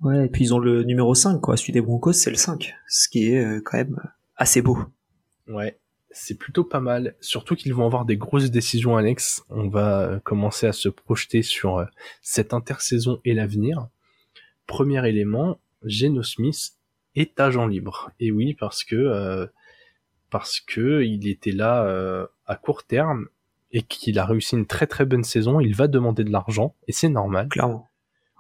Ouais, 0.02 0.26
et 0.26 0.30
puis 0.30 0.44
ils 0.44 0.54
ont 0.54 0.60
le 0.60 0.84
numéro 0.84 1.16
5, 1.16 1.40
quoi. 1.40 1.58
Celui 1.58 1.74
des 1.74 1.82
Broncos, 1.82 2.14
c'est 2.14 2.30
le 2.30 2.36
5. 2.36 2.76
Ce 2.88 3.10
qui 3.10 3.32
est 3.32 3.44
euh, 3.44 3.62
quand 3.64 3.78
même 3.78 4.00
assez 4.38 4.62
beau. 4.62 4.78
Ouais 5.48 5.80
c'est 6.18 6.38
plutôt 6.38 6.64
pas 6.64 6.80
mal. 6.80 7.16
Surtout 7.20 7.56
qu'ils 7.56 7.74
vont 7.74 7.86
avoir 7.86 8.06
des 8.06 8.16
grosses 8.16 8.50
décisions 8.50 8.96
annexes. 8.96 9.44
On 9.50 9.68
va 9.68 10.22
commencer 10.24 10.66
à 10.66 10.72
se 10.72 10.88
projeter 10.88 11.42
sur 11.42 11.86
cette 12.22 12.54
intersaison 12.54 13.20
et 13.26 13.34
l'avenir. 13.34 13.90
Premier 14.66 15.06
élément, 15.10 15.60
Geno 15.84 16.24
Smith 16.24 16.76
est 17.16 17.40
agent 17.40 17.68
libre. 17.68 18.12
Et 18.20 18.32
oui, 18.32 18.54
parce 18.54 18.84
que 18.84 18.96
euh, 18.96 19.48
parce 20.30 20.60
que 20.60 21.04
il 21.04 21.28
était 21.28 21.52
là 21.52 22.28
à 22.46 22.56
court 22.56 22.84
terme 22.84 23.28
et 23.72 23.84
qu'il 23.84 24.20
a 24.20 24.26
réussi 24.26 24.56
une 24.56 24.66
très 24.66 24.88
très 24.88 25.06
bonne 25.06 25.24
saison, 25.24 25.60
il 25.60 25.76
va 25.76 25.88
demander 25.88 26.24
de 26.24 26.32
l'argent 26.32 26.76
et 26.88 26.92
c'est 26.92 27.10
normal. 27.10 27.48
Clairement. 27.50 27.90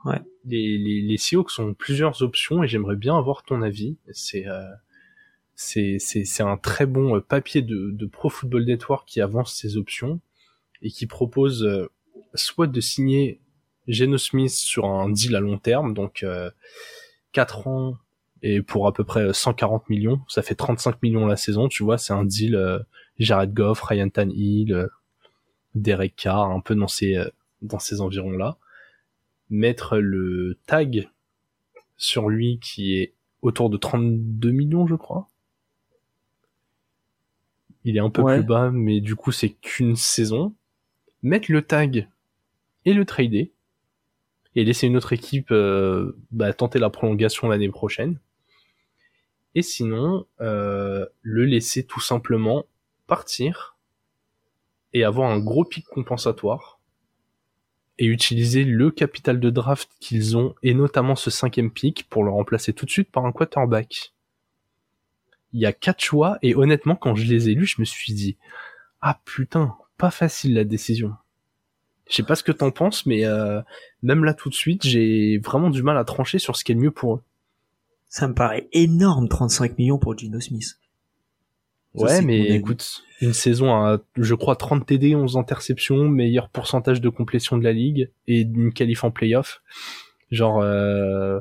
Ouais. 0.03 0.21
Les, 0.43 0.77
les, 0.77 1.01
les 1.01 1.17
Seahawks 1.17 1.57
ont 1.57 1.73
plusieurs 1.73 2.21
options 2.21 2.63
et 2.63 2.67
j'aimerais 2.67 2.95
bien 2.95 3.17
avoir 3.17 3.43
ton 3.43 3.61
avis. 3.61 3.97
C'est 4.11 4.45
c'est 5.55 5.99
c'est 5.99 6.43
un 6.43 6.57
très 6.57 6.85
bon 6.85 7.15
euh, 7.15 7.21
papier 7.21 7.61
de, 7.61 7.91
de 7.91 8.05
Pro 8.05 8.29
Football 8.29 8.65
Network 8.65 9.07
qui 9.07 9.21
avance 9.21 9.55
ses 9.55 9.77
options 9.77 10.19
et 10.81 10.89
qui 10.89 11.07
propose 11.07 11.63
euh, 11.63 11.89
soit 12.33 12.67
de 12.67 12.81
signer 12.81 13.41
Geno 13.87 14.17
Smith 14.17 14.51
sur 14.51 14.85
un 14.85 15.09
deal 15.09 15.35
à 15.35 15.39
long 15.39 15.57
terme, 15.57 15.93
donc 15.93 16.23
euh, 16.23 16.51
4 17.31 17.67
ans 17.67 17.97
et 18.41 18.61
pour 18.61 18.87
à 18.87 18.93
peu 18.93 19.03
près 19.03 19.33
140 19.33 19.89
millions, 19.89 20.21
ça 20.27 20.41
fait 20.41 20.55
35 20.55 21.01
millions 21.01 21.25
la 21.25 21.37
saison, 21.37 21.67
tu 21.67 21.83
vois, 21.83 21.97
c'est 21.97 22.13
un 22.13 22.25
deal 22.25 22.55
euh, 22.55 22.79
Jared 23.19 23.53
Goff, 23.53 23.81
Ryan 23.81 24.09
Tannehill, 24.09 24.73
euh, 24.73 24.87
Derek 25.73 26.15
Carr, 26.15 26.51
un 26.51 26.59
peu 26.59 26.75
dans 26.75 26.87
ces 26.87 27.17
dans 27.61 27.79
ces 27.79 28.01
environs-là. 28.01 28.57
Mettre 29.49 29.97
le 29.97 30.57
tag 30.65 31.09
sur 31.97 32.29
lui 32.29 32.59
qui 32.59 32.97
est 32.97 33.13
autour 33.41 33.69
de 33.69 33.77
32 33.77 34.51
millions, 34.51 34.87
je 34.87 34.95
crois. 34.95 35.27
Il 37.83 37.97
est 37.97 38.01
un 38.01 38.09
peu 38.09 38.23
plus 38.23 38.43
bas, 38.43 38.71
mais 38.71 38.99
du 38.99 39.15
coup, 39.15 39.31
c'est 39.31 39.49
qu'une 39.49 39.95
saison. 39.95 40.55
Mettre 41.21 41.51
le 41.51 41.61
tag 41.61 42.09
et 42.85 42.93
le 42.93 43.05
trader. 43.05 43.51
Et 44.55 44.63
laisser 44.63 44.87
une 44.87 44.97
autre 44.97 45.13
équipe 45.13 45.51
euh, 45.51 46.17
bah, 46.31 46.51
tenter 46.53 46.79
la 46.79 46.89
prolongation 46.89 47.47
l'année 47.47 47.69
prochaine. 47.69 48.17
Et 49.55 49.61
sinon, 49.61 50.25
euh, 50.41 51.05
le 51.21 51.45
laisser 51.45 51.85
tout 51.85 52.01
simplement 52.01 52.65
partir 53.07 53.77
et 54.93 55.03
avoir 55.03 55.31
un 55.31 55.39
gros 55.39 55.63
pic 55.63 55.85
compensatoire 55.85 56.79
et 57.97 58.05
utiliser 58.05 58.65
le 58.65 58.91
capital 58.91 59.39
de 59.39 59.49
draft 59.49 59.89
qu'ils 59.99 60.35
ont 60.35 60.55
et 60.63 60.73
notamment 60.73 61.15
ce 61.15 61.29
cinquième 61.29 61.71
pic 61.71 62.07
pour 62.09 62.23
le 62.23 62.31
remplacer 62.31 62.73
tout 62.73 62.85
de 62.85 62.91
suite 62.91 63.11
par 63.11 63.25
un 63.25 63.31
quarterback. 63.31 64.13
Il 65.53 65.61
y 65.61 65.65
a 65.65 65.71
quatre 65.71 66.03
choix 66.03 66.37
et 66.41 66.55
honnêtement 66.55 66.95
quand 66.95 67.15
je 67.15 67.23
les 67.23 67.49
ai 67.49 67.53
lus 67.53 67.67
je 67.67 67.79
me 67.79 67.85
suis 67.85 68.13
dit 68.13 68.37
ah 69.01 69.21
putain 69.23 69.75
pas 69.97 70.11
facile 70.11 70.55
la 70.55 70.65
décision 70.65 71.13
je 72.09 72.15
sais 72.15 72.23
pas 72.23 72.35
ce 72.35 72.43
que 72.43 72.51
t'en 72.51 72.71
penses 72.71 73.05
mais 73.05 73.25
euh, 73.25 73.61
même 74.03 74.25
là 74.25 74.33
tout 74.33 74.49
de 74.49 74.55
suite 74.55 74.85
j'ai 74.85 75.37
vraiment 75.37 75.69
du 75.69 75.81
mal 75.81 75.97
à 75.97 76.03
trancher 76.03 76.39
sur 76.39 76.57
ce 76.57 76.65
qui 76.65 76.73
est 76.73 76.75
le 76.75 76.81
mieux 76.81 76.91
pour 76.91 77.15
eux 77.15 77.23
ça 78.15 78.27
me 78.27 78.33
paraît 78.33 78.67
énorme 78.71 79.27
35 79.27 79.77
millions 79.77 79.97
pour 79.97 80.17
Gino 80.17 80.39
Smith 80.39 80.79
ouais 81.93 82.21
mais 82.21 82.49
écoute 82.55 83.03
une 83.21 83.33
saison 83.33 83.73
à 83.73 83.99
je 84.17 84.35
crois 84.35 84.55
30 84.55 84.85
TD 84.85 85.15
11 85.15 85.37
interceptions 85.37 86.09
meilleur 86.09 86.49
pourcentage 86.49 87.01
de 87.01 87.09
complétion 87.09 87.57
de 87.57 87.63
la 87.63 87.73
ligue 87.73 88.11
et 88.27 88.41
une 88.41 88.73
qualif 88.73 89.03
en 89.03 89.11
playoff 89.11 89.61
genre 90.31 90.61
euh, 90.61 91.39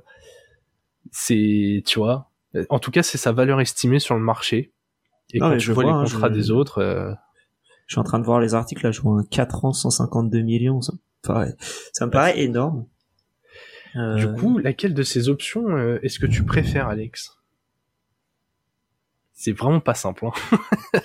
c'est 1.10 1.82
tu 1.86 1.98
vois 1.98 2.30
en 2.68 2.78
tout 2.78 2.90
cas, 2.90 3.02
c'est 3.02 3.18
sa 3.18 3.32
valeur 3.32 3.60
estimée 3.60 3.98
sur 3.98 4.14
le 4.14 4.20
marché. 4.20 4.72
Et 5.32 5.38
quand 5.38 5.58
je 5.58 5.72
vois, 5.72 5.84
les 5.84 5.90
hein, 5.90 6.04
contrats 6.04 6.30
des 6.30 6.50
autres... 6.50 6.78
Euh, 6.78 7.12
je 7.86 7.94
suis 7.94 8.00
en 8.00 8.04
train 8.04 8.18
de 8.18 8.24
voir 8.24 8.40
les 8.40 8.54
articles, 8.54 8.82
là, 8.82 8.92
je 8.92 9.02
vois 9.02 9.18
un 9.18 9.24
4 9.24 9.66
ans, 9.66 9.72
152 9.72 10.40
millions. 10.40 10.80
Ça 10.80 10.92
me 10.92 10.98
paraît, 11.22 11.54
ça 11.92 12.06
me 12.06 12.10
paraît 12.10 12.40
énorme. 12.40 12.86
Euh, 13.96 14.16
Du 14.16 14.32
coup, 14.40 14.58
laquelle 14.58 14.94
de 14.94 15.02
ces 15.02 15.28
options 15.28 15.76
euh, 15.76 15.98
est-ce 16.02 16.18
que 16.18 16.26
tu 16.26 16.44
préfères, 16.44 16.88
Alex? 16.88 17.38
C'est 19.32 19.52
vraiment 19.52 19.80
pas 19.80 19.94
simple. 19.94 20.26
Hein. 20.26 20.58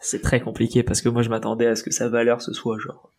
c'est 0.00 0.22
très 0.22 0.40
compliqué 0.40 0.82
parce 0.82 1.00
que 1.02 1.08
moi 1.08 1.22
je 1.22 1.28
m'attendais 1.28 1.66
à 1.66 1.76
ce 1.76 1.82
que 1.82 1.90
sa 1.90 2.08
valeur 2.08 2.40
ce 2.42 2.52
soit 2.52 2.78
genre 2.78 3.10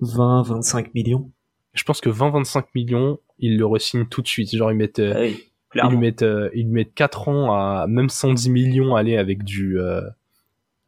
20, 0.00 0.42
25 0.42 0.94
millions. 0.94 1.30
Je 1.74 1.82
pense 1.84 2.00
que 2.00 2.08
20-25 2.08 2.64
millions, 2.74 3.20
ils 3.38 3.56
le 3.58 3.66
re-signent 3.66 4.06
tout 4.06 4.22
de 4.22 4.28
suite. 4.28 4.54
Genre, 4.54 4.72
ils 4.72 4.76
mettent, 4.76 4.98
euh, 4.98 5.12
Ah 5.14 5.20
oui, 5.20 5.44
ils 5.74 5.90
lui 5.90 5.96
mettent, 5.96 6.22
euh, 6.22 6.50
ils 6.54 6.64
lui 6.64 6.72
mettent 6.72 6.94
4 6.94 7.28
ans 7.28 7.52
à 7.54 7.86
même 7.86 8.08
110 8.08 8.50
millions 8.50 8.96
aller 8.96 9.16
avec 9.16 9.44
du, 9.44 9.78
euh, 9.78 10.00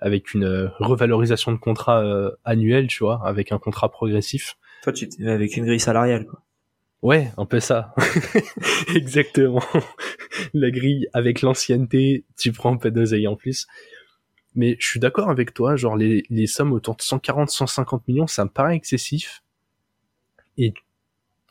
avec 0.01 0.35
une 0.35 0.45
euh, 0.45 0.69
revalorisation 0.79 1.53
de 1.53 1.59
contrat 1.59 2.03
euh, 2.03 2.31
annuel, 2.45 2.87
tu 2.87 3.05
vois, 3.05 3.21
avec 3.25 3.53
un 3.53 3.59
contrat 3.59 3.91
progressif. 3.91 4.57
Toi, 4.83 4.93
tu 4.93 5.09
avec 5.27 5.57
une 5.57 5.67
grille 5.67 5.81
salariale, 5.81 6.27
quoi. 6.27 6.43
Ouais, 7.03 7.33
un 7.39 7.47
peu 7.47 7.61
ça. 7.61 7.95
Exactement. 8.95 9.63
La 10.53 10.71
grille 10.71 11.09
avec 11.13 11.41
l'ancienneté, 11.41 12.25
tu 12.37 12.53
prends 12.53 12.75
un 12.75 12.77
peu 12.77 12.91
d'oseille 12.91 13.27
en 13.27 13.37
plus. 13.37 13.67
Mais 14.55 14.77
je 14.81 14.87
suis 14.87 15.01
d'accord 15.01 15.31
avec 15.31 15.55
toi, 15.55 15.77
genre 15.77 15.97
les, 15.97 16.47
sommes 16.47 16.73
autour 16.73 16.97
de 16.97 17.03
140-150 17.03 18.03
millions, 18.09 18.27
ça 18.27 18.45
me 18.45 18.51
paraît 18.51 18.77
excessif. 18.77 19.43
Et 20.59 20.75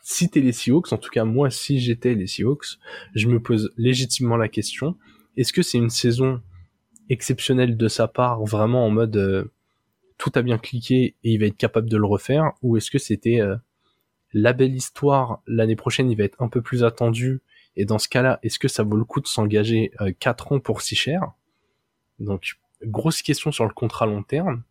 si 0.04 0.30
t'es 0.30 0.42
les 0.42 0.52
Seahawks, 0.52 0.92
en 0.92 0.98
tout 0.98 1.10
cas 1.10 1.24
moi 1.24 1.50
si 1.50 1.80
j'étais 1.80 2.14
les 2.14 2.28
Seahawks, 2.28 2.78
je 3.16 3.28
me 3.28 3.42
pose 3.42 3.72
légitimement 3.78 4.36
la 4.36 4.50
question, 4.50 4.98
est-ce 5.38 5.54
que 5.54 5.62
c'est 5.62 5.78
une 5.78 5.90
saison 5.90 6.42
exceptionnelle 7.10 7.78
de 7.78 7.88
sa 7.88 8.08
part, 8.08 8.44
vraiment 8.44 8.86
en 8.86 8.90
mode 8.90 9.16
euh, 9.16 9.46
tout 10.18 10.32
a 10.36 10.42
bien 10.42 10.58
cliqué 10.58 11.16
et 11.24 11.32
il 11.32 11.40
va 11.40 11.46
être 11.46 11.58
capable 11.58 11.90
de 11.90 11.98
le 11.98 12.06
refaire, 12.06 12.52
ou 12.62 12.76
est-ce 12.76 12.92
que 12.92 13.00
c'était 13.00 13.40
euh, 13.40 13.56
la 14.34 14.54
belle 14.54 14.76
histoire, 14.76 15.42
l'année 15.48 15.76
prochaine 15.76 16.10
il 16.12 16.18
va 16.18 16.24
être 16.24 16.42
un 16.42 16.48
peu 16.48 16.62
plus 16.62 16.84
attendu, 16.84 17.42
et 17.76 17.86
dans 17.86 18.00
ce 18.00 18.10
cas-là, 18.10 18.40
est-ce 18.44 18.60
que 18.60 18.68
ça 18.68 18.84
vaut 18.84 18.98
le 18.98 19.06
coup 19.06 19.22
de 19.22 19.28
s'engager 19.28 19.92
euh, 20.02 20.12
4 20.20 20.52
ans 20.52 20.60
pour 20.60 20.82
si 20.82 20.96
cher 20.96 21.32
Donc, 22.20 22.60
grosse 22.84 23.22
question 23.22 23.52
sur 23.52 23.66
le 23.66 23.74
contrat 23.74 24.06
long 24.06 24.24
terme. 24.24 24.64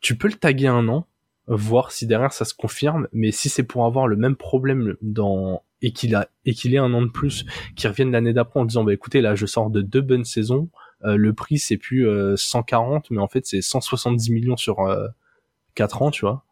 Tu 0.00 0.16
peux 0.16 0.28
le 0.28 0.34
taguer 0.34 0.68
un 0.68 0.88
an, 0.88 1.06
voir 1.48 1.92
si 1.92 2.06
derrière 2.06 2.32
ça 2.32 2.44
se 2.44 2.54
confirme, 2.54 3.08
mais 3.12 3.32
si 3.32 3.48
c'est 3.48 3.62
pour 3.62 3.86
avoir 3.86 4.06
le 4.06 4.16
même 4.16 4.36
problème 4.36 4.96
dans 5.00 5.62
et 5.80 5.92
qu'il 5.92 6.14
a 6.14 6.28
et 6.44 6.54
qu'il 6.54 6.74
ait 6.74 6.78
un 6.78 6.92
an 6.92 7.02
de 7.02 7.08
plus, 7.08 7.46
qu'il 7.76 7.88
revienne 7.88 8.10
l'année 8.10 8.32
d'après 8.32 8.60
en 8.60 8.64
disant 8.64 8.84
bah 8.84 8.92
écoutez 8.92 9.20
là 9.20 9.34
je 9.34 9.46
sors 9.46 9.70
de 9.70 9.80
deux 9.80 10.00
bonnes 10.00 10.24
saisons, 10.24 10.68
euh, 11.04 11.16
le 11.16 11.32
prix 11.32 11.58
c'est 11.58 11.76
plus 11.76 12.06
euh, 12.06 12.36
140 12.36 13.10
mais 13.10 13.20
en 13.20 13.28
fait 13.28 13.46
c'est 13.46 13.62
170 13.62 14.30
millions 14.30 14.56
sur 14.56 14.80
euh, 14.80 15.08
4 15.74 16.02
ans, 16.02 16.10
tu 16.10 16.22
vois. 16.22 16.44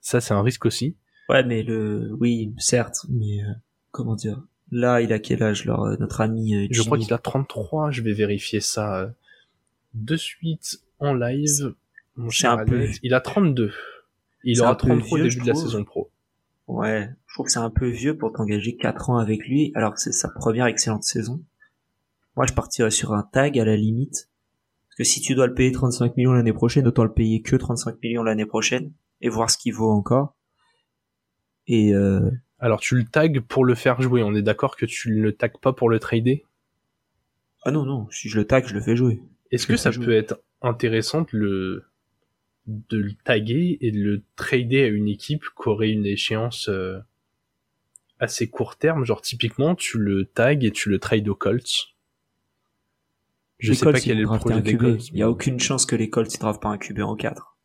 Ça 0.00 0.20
c'est 0.20 0.34
un 0.34 0.42
risque 0.42 0.64
aussi. 0.66 0.96
Ouais, 1.28 1.44
mais 1.44 1.62
le, 1.62 2.16
oui, 2.18 2.54
certes, 2.58 3.06
mais 3.08 3.42
euh, 3.42 3.52
comment 3.90 4.14
dire 4.14 4.42
Là, 4.70 5.00
il 5.00 5.12
a 5.12 5.18
quel 5.18 5.42
âge, 5.42 5.64
leur, 5.64 5.82
euh, 5.82 5.96
notre 5.98 6.20
ami 6.20 6.54
euh, 6.54 6.66
Je 6.70 6.82
crois 6.82 6.98
qu'il 6.98 7.12
a 7.12 7.18
33, 7.18 7.90
je 7.90 8.02
vais 8.02 8.12
vérifier 8.12 8.60
ça 8.60 9.00
euh, 9.00 9.08
de 9.94 10.16
suite 10.16 10.80
en 10.98 11.14
live. 11.14 11.74
Mon 12.16 12.28
cher 12.28 12.64
peu-. 12.66 12.88
Il 13.02 13.14
a 13.14 13.20
32. 13.20 13.72
Il 14.44 14.60
aura 14.60 14.72
un 14.72 14.74
peu 14.74 14.88
33 14.88 15.18
au 15.18 15.22
début 15.22 15.40
de 15.40 15.46
la 15.46 15.54
saison 15.54 15.84
pro. 15.84 16.10
Ouais, 16.66 17.08
je 17.26 17.34
trouve 17.34 17.46
que 17.46 17.52
c'est 17.52 17.58
un 17.58 17.70
peu 17.70 17.88
vieux 17.88 18.16
pour 18.16 18.32
t'engager 18.32 18.76
4 18.76 19.10
ans 19.10 19.18
avec 19.18 19.46
lui, 19.46 19.72
alors 19.74 19.94
que 19.94 20.00
c'est 20.00 20.12
sa 20.12 20.28
première 20.28 20.66
excellente 20.66 21.02
saison. 21.02 21.42
Moi, 22.36 22.46
je 22.46 22.52
partirais 22.52 22.90
sur 22.90 23.14
un 23.14 23.22
tag 23.22 23.58
à 23.58 23.64
la 23.64 23.76
limite. 23.76 24.28
Parce 24.88 24.96
que 24.98 25.04
si 25.04 25.20
tu 25.20 25.34
dois 25.34 25.46
le 25.46 25.54
payer 25.54 25.72
35 25.72 26.16
millions 26.16 26.32
l'année 26.32 26.52
prochaine, 26.52 26.86
autant 26.86 27.04
le 27.04 27.12
payer 27.12 27.40
que 27.40 27.56
35 27.56 28.02
millions 28.02 28.22
l'année 28.22 28.46
prochaine 28.46 28.92
et 29.22 29.28
voir 29.28 29.50
ce 29.50 29.56
qu'il 29.56 29.72
vaut 29.72 29.90
encore. 29.90 30.36
Et 31.68 31.94
euh, 31.94 32.30
Alors 32.58 32.80
tu 32.80 32.96
le 32.96 33.04
tags 33.04 33.40
pour 33.46 33.64
le 33.64 33.74
faire 33.74 34.00
jouer. 34.02 34.22
On 34.22 34.34
est 34.34 34.42
d'accord 34.42 34.76
que 34.76 34.86
tu 34.86 35.10
ne 35.12 35.22
le 35.22 35.32
tags 35.32 35.48
pas 35.60 35.72
pour 35.72 35.88
le 35.88 35.98
trader? 36.00 36.44
ah 37.64 37.70
non 37.70 37.84
non, 37.84 38.06
si 38.10 38.28
je 38.28 38.38
le 38.38 38.46
tag, 38.46 38.66
je 38.66 38.72
le 38.74 38.80
fais 38.80 38.96
jouer. 38.96 39.20
Est-ce 39.50 39.66
que 39.66 39.76
ça 39.76 39.90
jouer. 39.90 40.06
peut 40.06 40.16
être 40.16 40.40
intéressant 40.62 41.22
de 41.22 41.28
le 41.32 41.84
de 42.66 42.98
le 42.98 43.12
taguer 43.24 43.78
et 43.80 43.90
de 43.90 43.98
le 43.98 44.22
trader 44.36 44.84
à 44.84 44.86
une 44.88 45.08
équipe 45.08 45.42
qui 45.42 45.68
aurait 45.68 45.90
une 45.90 46.06
échéance 46.06 46.68
euh, 46.68 46.98
assez 48.20 48.48
court 48.48 48.76
terme, 48.76 49.04
genre 49.04 49.22
typiquement 49.22 49.74
tu 49.74 49.98
le 49.98 50.24
tags 50.26 50.52
et 50.60 50.70
tu 50.70 50.88
le 50.88 50.98
trades 50.98 51.28
aux 51.28 51.34
Colts. 51.34 51.94
Je 53.58 53.70
Les 53.70 53.76
sais 53.76 53.84
Colts, 53.84 53.96
pas 53.96 54.00
quel 54.00 54.18
est 54.18 54.22
le 54.22 54.28
projet 54.28 54.62
des. 54.62 54.76
Colts. 54.76 55.08
Il 55.08 55.18
y 55.18 55.22
a 55.22 55.28
aucune 55.30 55.58
chance 55.58 55.84
que 55.84 55.96
les 55.96 56.10
Colts 56.10 56.38
draftent 56.38 56.62
pas 56.62 56.68
un 56.68 56.78
QB 56.78 57.00
en 57.00 57.16
4. 57.16 57.57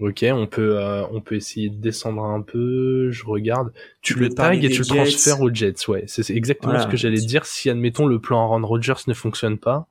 Ok, 0.00 0.24
on 0.30 0.46
peut 0.46 0.78
euh, 0.78 1.04
on 1.10 1.20
peut 1.20 1.34
essayer 1.34 1.70
de 1.70 1.76
descendre 1.76 2.22
un 2.24 2.40
peu. 2.40 3.10
Je 3.10 3.24
regarde. 3.24 3.72
Tu, 4.00 4.14
Tu 4.14 4.20
le 4.20 4.28
tags 4.28 4.52
et 4.52 4.68
tu 4.68 4.78
le 4.78 4.84
transfères 4.84 5.40
aux 5.40 5.52
Jets. 5.52 5.88
Ouais, 5.88 6.04
c'est 6.06 6.30
exactement 6.30 6.72
Voilà. 6.72 6.86
ce 6.86 6.90
que 6.90 6.96
j'allais 6.96 7.18
dire. 7.20 7.44
Si 7.46 7.68
admettons 7.68 8.06
le 8.06 8.20
plan 8.20 8.44
Aaron 8.44 8.64
Rodgers 8.64 8.94
ne 9.08 9.14
fonctionne 9.14 9.58
pas, 9.58 9.88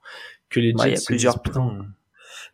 que 0.50 0.62
les 0.62 0.74
Ouais, 0.74 0.84
Jets 0.84 0.88
il 0.90 0.94
y 0.94 0.98
a 0.98 1.06
plusieurs 1.06 1.42
putain, 1.42 1.86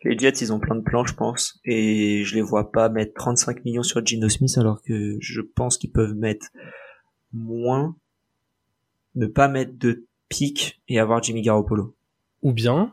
Les 0.02 0.18
Jets, 0.18 0.40
ils 0.40 0.52
ont 0.52 0.58
plein 0.58 0.74
de 0.74 0.82
plans, 0.82 1.06
je 1.06 1.14
pense, 1.14 1.60
et 1.64 2.24
je 2.24 2.34
les 2.34 2.42
vois 2.42 2.72
pas 2.72 2.88
mettre 2.88 3.14
35 3.14 3.64
millions 3.64 3.84
sur 3.84 4.04
Gino 4.04 4.28
Smith, 4.28 4.58
alors 4.58 4.82
que 4.82 5.16
je 5.20 5.40
pense 5.40 5.78
qu'ils 5.78 5.92
peuvent 5.92 6.14
mettre 6.14 6.48
moins, 7.32 7.94
ne 9.14 9.26
pas 9.26 9.46
mettre 9.48 9.78
de 9.78 10.04
pic 10.28 10.80
et 10.88 10.98
avoir 10.98 11.22
Jimmy 11.22 11.42
Garoppolo. 11.42 11.94
ou 12.42 12.52
bien, 12.52 12.92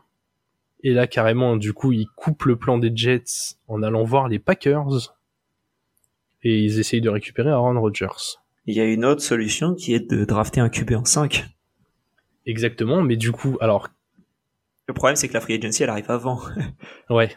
et 0.82 0.92
là 0.92 1.06
carrément, 1.06 1.56
du 1.56 1.72
coup, 1.72 1.92
ils 1.92 2.06
coupent 2.16 2.44
le 2.44 2.56
plan 2.56 2.78
des 2.78 2.92
Jets 2.94 3.56
en 3.68 3.82
allant 3.82 4.04
voir 4.04 4.28
les 4.28 4.38
Packers 4.38 5.14
et 6.42 6.58
ils 6.58 6.78
essayent 6.78 7.00
de 7.00 7.08
récupérer 7.10 7.50
Aaron 7.50 7.80
Rodgers. 7.80 8.38
Il 8.66 8.76
y 8.76 8.80
a 8.80 8.84
une 8.84 9.04
autre 9.04 9.22
solution 9.22 9.74
qui 9.74 9.94
est 9.94 10.10
de 10.10 10.24
drafter 10.24 10.60
un 10.60 10.68
QB 10.68 10.92
en 10.92 11.04
5. 11.04 11.44
Exactement, 12.46 13.02
mais 13.02 13.16
du 13.16 13.32
coup, 13.32 13.56
alors, 13.60 13.88
Le 14.88 14.94
problème, 14.94 15.16
c'est 15.16 15.28
que 15.28 15.34
la 15.34 15.40
free 15.40 15.54
agency, 15.54 15.82
elle 15.84 15.90
arrive 15.90 16.10
avant. 16.10 16.40
ouais, 17.10 17.36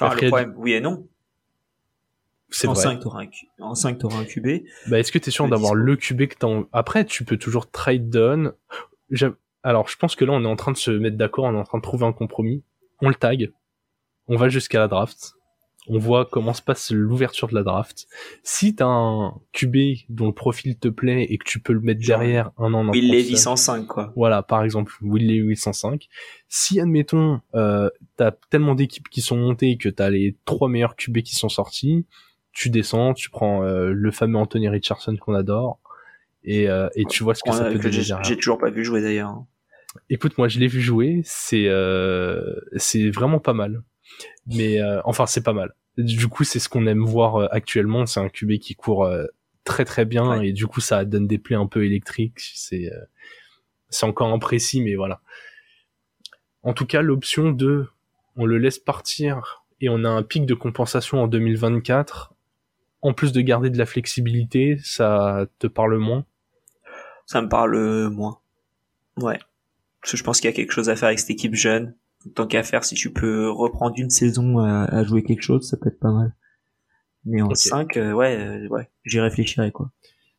Enfin, 0.00 0.14
le 0.20 0.28
problème, 0.28 0.54
oui 0.56 0.72
et 0.72 0.80
non. 0.80 1.06
c'est 2.48 2.66
En 2.68 2.72
vrai. 2.72 2.82
5, 2.82 3.00
t'auras 3.00 3.22
un, 3.22 3.28
en 3.62 3.74
5, 3.74 3.98
t'auras 3.98 4.20
un 4.20 4.24
QB. 4.24 4.62
Bah, 4.88 4.98
est-ce 4.98 5.12
que 5.12 5.18
t'es 5.18 5.30
sûr 5.30 5.48
d'avoir 5.48 5.74
le 5.74 5.96
QB 5.96 6.26
que 6.26 6.36
t'as... 6.38 6.48
Après, 6.72 7.04
tu 7.04 7.24
peux 7.24 7.36
toujours 7.36 7.70
trade 7.70 8.08
down. 8.08 8.52
Alors, 9.62 9.88
je 9.88 9.96
pense 9.96 10.16
que 10.16 10.24
là, 10.24 10.32
on 10.32 10.42
est 10.42 10.48
en 10.48 10.56
train 10.56 10.72
de 10.72 10.76
se 10.76 10.90
mettre 10.90 11.16
d'accord, 11.16 11.44
on 11.44 11.54
est 11.54 11.58
en 11.58 11.64
train 11.64 11.78
de 11.78 11.82
trouver 11.82 12.06
un 12.06 12.12
compromis. 12.12 12.62
On 13.02 13.08
le 13.08 13.14
tag. 13.14 13.52
On 14.28 14.36
va 14.36 14.48
jusqu'à 14.48 14.78
la 14.78 14.88
draft. 14.88 15.34
On 15.88 15.98
voit 15.98 16.26
comment 16.26 16.52
se 16.52 16.60
passe 16.62 16.92
l'ouverture 16.92 17.48
de 17.48 17.54
la 17.54 17.62
draft. 17.62 18.06
Si 18.42 18.74
t'as 18.76 18.86
un 18.86 19.34
QB 19.52 19.76
dont 20.10 20.26
le 20.26 20.32
profil 20.32 20.78
te 20.78 20.88
plaît 20.88 21.24
et 21.30 21.38
que 21.38 21.44
tu 21.44 21.58
peux 21.58 21.72
le 21.72 21.80
mettre 21.80 22.02
Genre, 22.02 22.18
derrière 22.20 22.50
un 22.58 22.74
an 22.74 22.86
Will 22.90 23.10
Levis 23.10 23.22
d'apprentissage- 23.32 23.46
en 23.52 23.56
5, 23.56 23.86
quoi. 23.86 24.12
Voilà, 24.14 24.42
par 24.42 24.62
exemple, 24.62 24.92
Will 25.00 25.26
Levis 25.26 25.56
105. 25.56 26.06
Si, 26.48 26.78
admettons, 26.80 27.40
euh, 27.54 27.88
t'as 28.16 28.30
tellement 28.50 28.74
d'équipes 28.74 29.08
qui 29.08 29.20
sont 29.22 29.36
montées 29.36 29.78
que 29.78 29.88
t'as 29.88 30.10
les 30.10 30.36
trois 30.44 30.68
meilleurs 30.68 30.96
QB 30.96 31.22
qui 31.22 31.34
sont 31.34 31.48
sortis, 31.48 32.06
tu 32.52 32.68
descends, 32.68 33.14
tu 33.14 33.30
prends 33.30 33.64
euh, 33.64 33.90
le 33.90 34.10
fameux 34.10 34.38
Anthony 34.38 34.68
Richardson 34.68 35.16
qu'on 35.16 35.34
adore, 35.34 35.80
et, 36.44 36.68
euh, 36.68 36.88
et 36.94 37.04
tu 37.04 37.22
vois 37.22 37.34
ce 37.34 37.42
que 37.42 37.50
Ouais, 37.50 37.56
ça 37.56 37.64
peut 37.64 37.78
que 37.78 37.82
donner 37.82 37.92
j'ai 37.92 38.02
derrière. 38.08 38.24
j'ai 38.24 38.36
toujours 38.36 38.58
pas 38.58 38.70
vu 38.70 38.84
jouer 38.84 39.02
d'ailleurs. 39.02 39.44
Écoute, 40.08 40.38
moi, 40.38 40.48
je 40.48 40.58
l'ai 40.60 40.68
vu 40.68 40.80
jouer, 40.80 41.20
c'est 41.24 41.66
euh, 41.68 42.54
c'est 42.76 43.10
vraiment 43.10 43.40
pas 43.40 43.52
mal. 43.54 43.82
Mais 44.46 44.80
euh, 44.80 45.00
enfin, 45.04 45.26
c'est 45.26 45.42
pas 45.42 45.52
mal. 45.52 45.74
Du 45.98 46.28
coup, 46.28 46.44
c'est 46.44 46.58
ce 46.60 46.68
qu'on 46.68 46.86
aime 46.86 47.04
voir 47.04 47.48
actuellement. 47.52 48.06
C'est 48.06 48.20
un 48.20 48.28
QB 48.28 48.58
qui 48.58 48.74
court 48.74 49.08
très 49.64 49.84
très 49.84 50.04
bien 50.04 50.38
Ouais. 50.38 50.48
et 50.48 50.52
du 50.52 50.66
coup, 50.66 50.80
ça 50.80 51.04
donne 51.04 51.26
des 51.26 51.38
plays 51.38 51.56
un 51.56 51.66
peu 51.66 51.84
électriques. 51.84 52.38
C'est 52.54 52.90
euh, 52.92 52.98
c'est 53.88 54.06
encore 54.06 54.32
imprécis, 54.32 54.80
mais 54.80 54.94
voilà. 54.94 55.20
En 56.62 56.72
tout 56.74 56.86
cas, 56.86 57.02
l'option 57.02 57.50
de 57.50 57.86
on 58.36 58.46
le 58.46 58.58
laisse 58.58 58.78
partir 58.78 59.64
et 59.80 59.88
on 59.88 60.04
a 60.04 60.08
un 60.08 60.22
pic 60.22 60.46
de 60.46 60.54
compensation 60.54 61.22
en 61.22 61.26
2024. 61.26 62.32
En 63.02 63.12
plus 63.14 63.32
de 63.32 63.40
garder 63.40 63.70
de 63.70 63.78
la 63.78 63.86
flexibilité, 63.86 64.76
ça 64.82 65.46
te 65.58 65.66
parle 65.66 65.96
moins. 65.98 66.24
Ça 67.30 67.40
me 67.40 67.48
parle 67.48 67.76
euh, 67.76 68.10
moins. 68.10 68.40
Ouais. 69.16 69.38
Parce 70.00 70.10
que 70.10 70.16
je 70.16 70.24
pense 70.24 70.40
qu'il 70.40 70.50
y 70.50 70.52
a 70.52 70.56
quelque 70.56 70.72
chose 70.72 70.88
à 70.88 70.96
faire 70.96 71.06
avec 71.06 71.20
cette 71.20 71.30
équipe 71.30 71.54
jeune. 71.54 71.94
Tant 72.34 72.48
qu'à 72.48 72.64
faire, 72.64 72.82
si 72.82 72.96
tu 72.96 73.12
peux 73.12 73.48
reprendre 73.48 73.94
une 73.98 74.10
saison 74.10 74.58
à, 74.58 74.82
à 74.86 75.04
jouer 75.04 75.22
quelque 75.22 75.42
chose, 75.42 75.68
ça 75.68 75.76
peut 75.76 75.90
être 75.90 76.00
pas 76.00 76.10
mal. 76.10 76.34
Mais 77.24 77.40
en 77.40 77.46
Ok. 77.46 77.56
5, 77.56 77.94
ouais, 77.94 78.36
euh, 78.36 78.66
ouais, 78.66 78.90
j'y 79.04 79.20
réfléchirai, 79.20 79.70
quoi. 79.70 79.92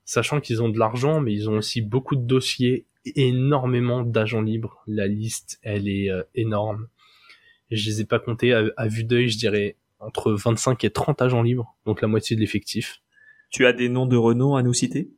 sachant 0.03 0.41
qu'ils 0.41 0.61
ont 0.61 0.67
de 0.67 0.77
l'argent, 0.77 1.21
mais 1.21 1.33
ils 1.33 1.49
ont 1.49 1.53
aussi 1.59 1.79
beaucoup 1.81 2.17
de 2.17 2.23
dossiers, 2.25 2.87
énormément 3.15 4.03
d'agents 4.03 4.41
libres. 4.41 4.83
La 4.85 5.07
liste, 5.07 5.59
elle 5.63 5.87
est 5.87 6.09
euh, 6.11 6.23
énorme. 6.35 6.89
Je 7.69 7.89
les 7.89 8.01
ai 8.01 8.05
pas 8.05 8.19
comptés 8.19 8.53
à, 8.53 8.65
à 8.75 8.87
vue 8.89 9.05
d'œil, 9.05 9.29
je 9.29 9.37
dirais 9.37 9.77
entre 9.99 10.33
25 10.33 10.83
et 10.83 10.89
30 10.89 11.21
agents 11.21 11.41
libres, 11.41 11.77
donc 11.85 12.01
la 12.01 12.09
moitié 12.09 12.35
de 12.35 12.41
l'effectif. 12.41 13.01
Tu 13.49 13.65
as 13.65 13.71
des 13.71 13.87
noms 13.87 14.07
de 14.07 14.17
renom 14.17 14.55
à 14.55 14.61
nous 14.63 14.73
citer? 14.73 15.09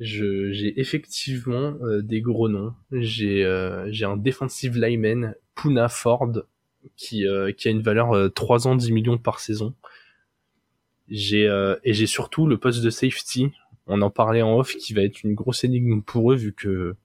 J'ai 0.00 0.80
effectivement 0.80 1.76
euh, 1.82 2.02
des 2.02 2.20
gros 2.20 2.48
noms. 2.48 2.74
J'ai, 2.90 3.44
euh, 3.44 3.90
j'ai 3.92 4.04
un 4.04 4.16
defensive 4.16 4.76
lineman, 4.76 5.34
Puna 5.54 5.88
Ford, 5.88 6.32
qui, 6.96 7.26
euh, 7.26 7.52
a 7.64 7.68
une 7.68 7.82
valeur 7.82 8.12
euh, 8.12 8.28
3 8.28 8.66
ans 8.66 8.74
10 8.74 8.92
millions 8.92 9.18
par 9.18 9.40
saison. 9.40 9.74
J'ai, 11.08 11.44
et 11.84 11.92
j'ai 11.92 12.06
surtout 12.06 12.46
le 12.46 12.56
poste 12.56 12.82
de 12.82 12.88
safety, 12.88 13.52
On 13.86 14.00
en 14.00 14.08
parlait 14.08 14.40
en 14.40 14.56
off 14.58 14.74
qui 14.74 14.94
va 14.94 15.02
être 15.02 15.22
une 15.22 15.34
grosse 15.34 15.62
énigme 15.62 16.00
pour 16.00 16.32
eux 16.32 16.34
vu 16.34 16.54
que 16.54 16.96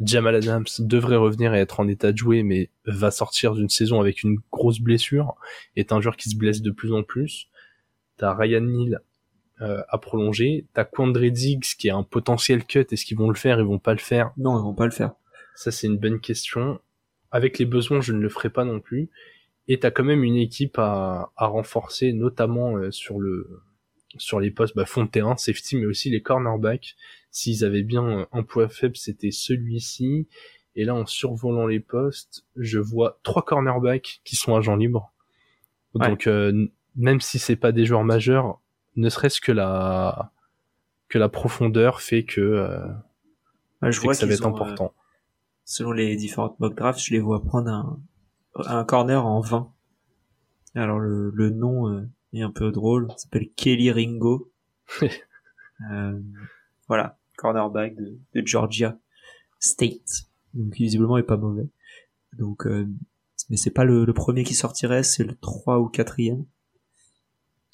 Jamal 0.00 0.36
Adams 0.36 0.66
devrait 0.78 1.16
revenir 1.16 1.52
et 1.52 1.58
être 1.58 1.80
en 1.80 1.88
état 1.88 2.12
de 2.12 2.18
jouer, 2.18 2.44
mais 2.44 2.70
va 2.86 3.10
sortir 3.10 3.54
d'une 3.54 3.68
saison 3.68 4.00
avec 4.00 4.22
une 4.22 4.38
grosse 4.52 4.78
blessure, 4.78 5.34
est 5.74 5.90
un 5.90 6.00
joueur 6.00 6.16
qui 6.16 6.30
se 6.30 6.36
blesse 6.36 6.62
de 6.62 6.70
plus 6.70 6.92
en 6.92 7.02
plus. 7.02 7.48
T'as 8.16 8.32
Ryan 8.32 8.60
Neal 8.60 9.00
euh, 9.62 9.82
à 9.88 9.98
prolonger, 9.98 10.66
t'as 10.74 10.84
Quandre 10.84 11.30
Diggs 11.30 11.76
qui 11.78 11.88
est 11.88 11.92
un 11.92 12.02
potentiel 12.02 12.64
cut, 12.64 12.86
est-ce 12.90 13.04
qu'ils 13.04 13.16
vont 13.16 13.28
le 13.28 13.36
faire, 13.36 13.58
ils 13.58 13.64
vont 13.64 13.78
pas 13.78 13.92
le 13.92 14.00
faire 14.00 14.32
Non, 14.36 14.58
ils 14.58 14.62
vont 14.62 14.74
pas 14.74 14.86
le 14.86 14.90
faire. 14.90 15.12
Ça 15.54 15.70
c'est 15.70 15.86
une 15.86 15.98
bonne 15.98 16.20
question. 16.20 16.80
Avec 17.30 17.58
les 17.58 17.64
besoins, 17.64 18.00
je 18.00 18.12
ne 18.12 18.18
le 18.18 18.28
ferai 18.28 18.50
pas 18.50 18.64
non 18.64 18.80
plus. 18.80 19.08
Et 19.68 19.78
t'as 19.78 19.90
quand 19.90 20.04
même 20.04 20.24
une 20.24 20.36
équipe 20.36 20.78
à, 20.78 21.32
à 21.36 21.46
renforcer, 21.46 22.12
notamment 22.12 22.76
euh, 22.76 22.90
sur 22.90 23.20
le 23.20 23.62
sur 24.18 24.40
les 24.40 24.50
postes 24.50 24.76
bah, 24.76 24.84
fond 24.84 25.04
de 25.04 25.08
terrain, 25.08 25.36
safety, 25.36 25.76
mais 25.76 25.86
aussi 25.86 26.10
les 26.10 26.22
cornerbacks. 26.22 26.96
S'ils 27.30 27.64
avaient 27.64 27.82
bien 27.82 28.26
un 28.30 28.42
point 28.42 28.68
faible, 28.68 28.96
c'était 28.96 29.30
celui-ci. 29.30 30.28
Et 30.74 30.84
là, 30.84 30.94
en 30.94 31.06
survolant 31.06 31.66
les 31.66 31.80
postes, 31.80 32.44
je 32.56 32.78
vois 32.78 33.20
trois 33.22 33.44
cornerbacks 33.44 34.20
qui 34.24 34.36
sont 34.36 34.54
agents 34.54 34.76
libres. 34.76 35.12
Donc, 35.94 36.26
euh, 36.26 36.66
même 36.96 37.20
si 37.20 37.38
c'est 37.38 37.56
pas 37.56 37.72
des 37.72 37.84
joueurs 37.84 38.04
majeurs, 38.04 38.60
ne 38.96 39.08
serait-ce 39.08 39.40
que 39.40 39.52
la 39.52 40.32
que 41.08 41.18
la 41.18 41.28
profondeur 41.28 42.00
fait 42.00 42.24
que, 42.24 42.40
euh, 42.40 42.86
je 43.82 44.00
vois 44.00 44.12
que 44.14 44.18
ça 44.18 44.26
va 44.26 44.32
être 44.32 44.46
ont, 44.46 44.54
important. 44.54 44.86
euh, 44.86 45.00
selon 45.64 45.92
les 45.92 46.16
différentes 46.16 46.58
mock 46.58 46.74
drafts, 46.74 47.04
je 47.04 47.12
les 47.12 47.20
vois 47.20 47.42
prendre 47.44 47.70
un, 47.70 48.00
un 48.66 48.84
corner 48.84 49.24
en 49.26 49.40
20. 49.40 49.70
Alors 50.74 50.98
le, 50.98 51.30
le 51.34 51.50
nom 51.50 51.88
euh, 51.90 52.08
est 52.32 52.40
un 52.40 52.50
peu 52.50 52.70
drôle, 52.72 53.08
il 53.10 53.18
s'appelle 53.18 53.48
Kelly 53.56 53.90
Ringo. 53.90 54.50
Euh, 55.90 56.20
voilà, 56.86 57.18
cornerback 57.36 57.96
de, 57.96 58.16
de 58.36 58.46
Georgia 58.46 58.96
State. 59.58 60.28
Donc 60.54 60.72
visiblement 60.74 61.16
il 61.16 61.22
est 61.22 61.24
pas 61.24 61.36
mauvais. 61.36 61.68
Donc 62.38 62.66
euh, 62.68 62.86
mais 63.50 63.56
c'est 63.56 63.72
pas 63.72 63.82
le, 63.82 64.04
le 64.04 64.12
premier 64.12 64.44
qui 64.44 64.54
sortirait, 64.54 65.02
c'est 65.02 65.24
le 65.24 65.34
3 65.34 65.80
ou 65.80 65.88
4 65.88 66.20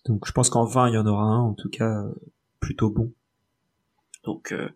Donc 0.08 0.26
je 0.26 0.32
pense 0.32 0.50
qu'en 0.50 0.64
20 0.64 0.88
il 0.88 0.94
y 0.94 0.98
en 0.98 1.06
aura 1.06 1.24
un 1.24 1.40
en 1.40 1.54
tout 1.54 1.68
cas 1.68 2.02
euh, 2.02 2.12
plutôt 2.60 2.90
bon. 2.90 3.12
Donc 4.24 4.52
euh, 4.52 4.68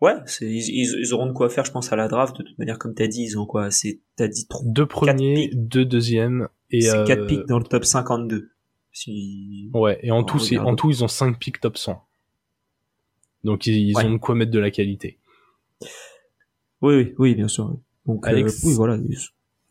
ouais, 0.00 0.14
c'est 0.26 0.50
ils, 0.50 1.12
auront 1.12 1.26
de 1.26 1.32
quoi 1.32 1.48
faire 1.50 1.64
je 1.64 1.72
pense 1.72 1.92
à 1.92 1.96
la 1.96 2.08
draft 2.08 2.36
de 2.38 2.42
toute 2.42 2.58
manière 2.58 2.78
comme 2.78 2.94
t'as 2.94 3.06
dit, 3.06 3.22
ils 3.22 3.38
ont 3.38 3.46
quoi, 3.46 3.70
c'est 3.70 4.00
t'as 4.16 4.28
dit 4.28 4.46
trois 4.48 4.62
Deux 4.64 4.86
premiers, 4.86 5.50
deux 5.54 5.84
deuxièmes 5.84 6.48
et 6.70 6.80
c'est 6.80 6.98
euh, 6.98 7.04
4 7.04 7.26
pics 7.26 7.46
dans 7.46 7.58
le 7.58 7.64
top 7.64 7.84
52. 7.84 8.50
Si 8.92 9.70
Ouais, 9.74 10.00
et 10.02 10.10
en 10.10 10.24
tout, 10.24 10.38
c'est, 10.38 10.56
regarde. 10.56 10.72
en 10.72 10.76
tout, 10.76 10.90
ils 10.90 11.04
ont 11.04 11.08
5 11.08 11.38
pics 11.38 11.60
top 11.60 11.76
100. 11.76 12.02
Donc 13.44 13.66
ils, 13.66 13.76
ils 13.90 13.96
Ouais. 13.96 14.04
ont 14.04 14.12
de 14.12 14.16
quoi 14.18 14.34
mettre 14.34 14.50
de 14.50 14.58
la 14.58 14.70
qualité. 14.70 15.18
Oui 16.80 16.94
oui, 16.96 17.14
oui 17.18 17.34
bien 17.34 17.48
sûr. 17.48 17.76
Donc 18.06 18.26
euh, 18.26 18.30
Alex, 18.30 18.62
oui 18.64 18.74
voilà, 18.74 18.98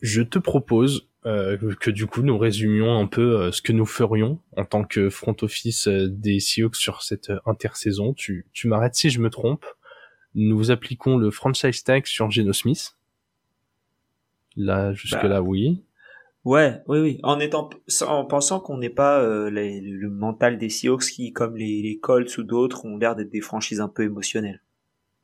Je 0.01 0.21
te 0.21 0.39
propose 0.39 1.06
euh, 1.27 1.57
que 1.79 1.91
du 1.91 2.07
coup 2.07 2.21
nous 2.23 2.37
résumions 2.37 2.97
un 2.97 3.05
peu 3.05 3.39
euh, 3.41 3.51
ce 3.51 3.61
que 3.61 3.73
nous 3.73 3.85
ferions 3.85 4.39
en 4.55 4.65
tant 4.65 4.83
que 4.83 5.09
front 5.09 5.35
office 5.41 5.87
euh, 5.87 6.07
des 6.09 6.39
Seahawks 6.39 6.75
sur 6.77 7.03
cette 7.03 7.31
intersaison. 7.45 8.13
Tu, 8.13 8.47
tu 8.53 8.67
m'arrêtes 8.67 8.95
si 8.95 9.09
je 9.09 9.19
me 9.19 9.29
trompe. 9.29 9.65
Nous 10.35 10.71
appliquons 10.71 11.17
le 11.17 11.29
franchise 11.29 11.83
tag 11.83 12.05
sur 12.05 12.31
Geno 12.31 12.53
Smith. 12.53 12.95
Là, 14.55 14.93
jusque 14.93 15.21
là, 15.29 15.41
oui. 15.41 15.83
Ouais, 16.45 16.81
oui, 16.87 16.99
oui. 16.99 17.19
En 17.23 17.39
étant, 17.39 17.69
en 18.07 18.25
pensant 18.25 18.59
qu'on 18.59 18.77
n'est 18.77 18.89
pas 18.89 19.49
les- 19.49 19.81
le 19.81 20.09
mental 20.09 20.57
des 20.57 20.69
Seahawks 20.69 21.03
qui, 21.05 21.33
comme 21.33 21.57
les, 21.57 21.81
les 21.81 21.99
Colts 21.99 22.37
ou 22.37 22.43
d'autres, 22.43 22.85
ont 22.85 22.97
l'air 22.97 23.15
d'être 23.15 23.29
des 23.31 23.41
franchises 23.41 23.81
un 23.81 23.89
peu 23.89 24.03
émotionnelles. 24.03 24.61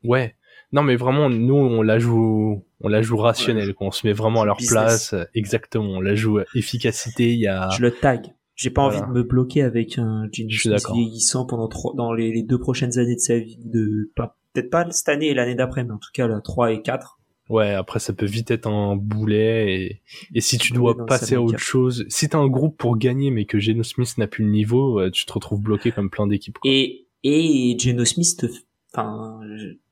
Ouais. 0.03 0.35
Non, 0.73 0.83
mais 0.83 0.95
vraiment, 0.97 1.29
nous, 1.29 1.55
on 1.55 1.81
la 1.81 1.99
joue, 1.99 2.63
on 2.81 2.87
la 2.89 3.01
joue 3.01 3.15
rationnelle, 3.17 3.73
quoi. 3.73 3.87
On 3.87 3.91
se 3.91 4.05
met 4.05 4.13
vraiment 4.13 4.41
à 4.41 4.45
leur 4.45 4.57
Business. 4.57 5.09
place. 5.09 5.27
Exactement. 5.35 5.85
On 5.97 6.01
la 6.01 6.15
joue 6.15 6.39
efficacité. 6.55 7.31
Il 7.33 7.39
y 7.39 7.47
a, 7.47 7.69
Je 7.77 7.81
le 7.81 7.91
tag. 7.91 8.33
J'ai 8.55 8.69
pas 8.69 8.83
Voilà. 8.83 8.99
envie 9.05 9.07
de 9.07 9.13
me 9.17 9.23
bloquer 9.23 9.61
avec 9.63 9.97
un 9.97 10.27
Smith 10.33 10.67
d'accord. 10.67 10.95
vieillissant 10.95 11.45
pendant 11.45 11.67
trois, 11.67 11.93
dans 11.95 12.13
les, 12.13 12.31
les 12.31 12.43
deux 12.43 12.59
prochaines 12.59 12.99
années 12.99 13.15
de 13.15 13.19
sa 13.19 13.37
vie, 13.39 13.57
de 13.63 14.11
pas 14.15 14.37
peut-être 14.53 14.69
pas 14.69 14.89
cette 14.91 15.09
année 15.09 15.27
et 15.29 15.33
l'année 15.33 15.55
d'après, 15.55 15.83
mais 15.83 15.91
en 15.91 15.97
tout 15.97 16.09
cas 16.13 16.27
la 16.27 16.39
3 16.41 16.71
et 16.73 16.81
4. 16.83 17.19
Ouais, 17.49 17.73
après 17.73 17.99
ça 17.99 18.13
peut 18.13 18.25
vite 18.27 18.51
être 18.51 18.67
un 18.67 18.95
boulet 18.95 19.73
et, 19.75 20.01
et 20.35 20.39
si 20.41 20.57
tu 20.59 20.71
dois 20.71 20.95
passer 21.05 21.35
à 21.35 21.41
autre 21.41 21.57
chose, 21.57 22.05
si 22.09 22.29
t'as 22.29 22.37
un 22.37 22.47
groupe 22.47 22.77
pour 22.77 22.97
gagner 22.97 23.31
mais 23.31 23.45
que 23.45 23.59
Geno 23.59 23.81
Smith 23.83 24.17
n'a 24.19 24.27
plus 24.27 24.45
le 24.45 24.51
niveau, 24.51 24.99
euh, 24.99 25.09
tu 25.11 25.25
te 25.25 25.33
retrouves 25.33 25.59
bloqué 25.61 25.91
comme 25.91 26.09
plein 26.11 26.27
d'équipes. 26.27 26.57
Et 26.63 27.07
et 27.23 27.75
Geno 27.79 28.05
Smith, 28.05 28.37
te, 28.37 28.45
enfin, 28.93 29.39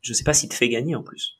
je, 0.02 0.14
sais 0.14 0.24
pas 0.24 0.34
s'il 0.34 0.50
te 0.50 0.56
fait 0.56 0.70
gagner 0.70 0.96
en 0.96 1.04
plus. 1.04 1.40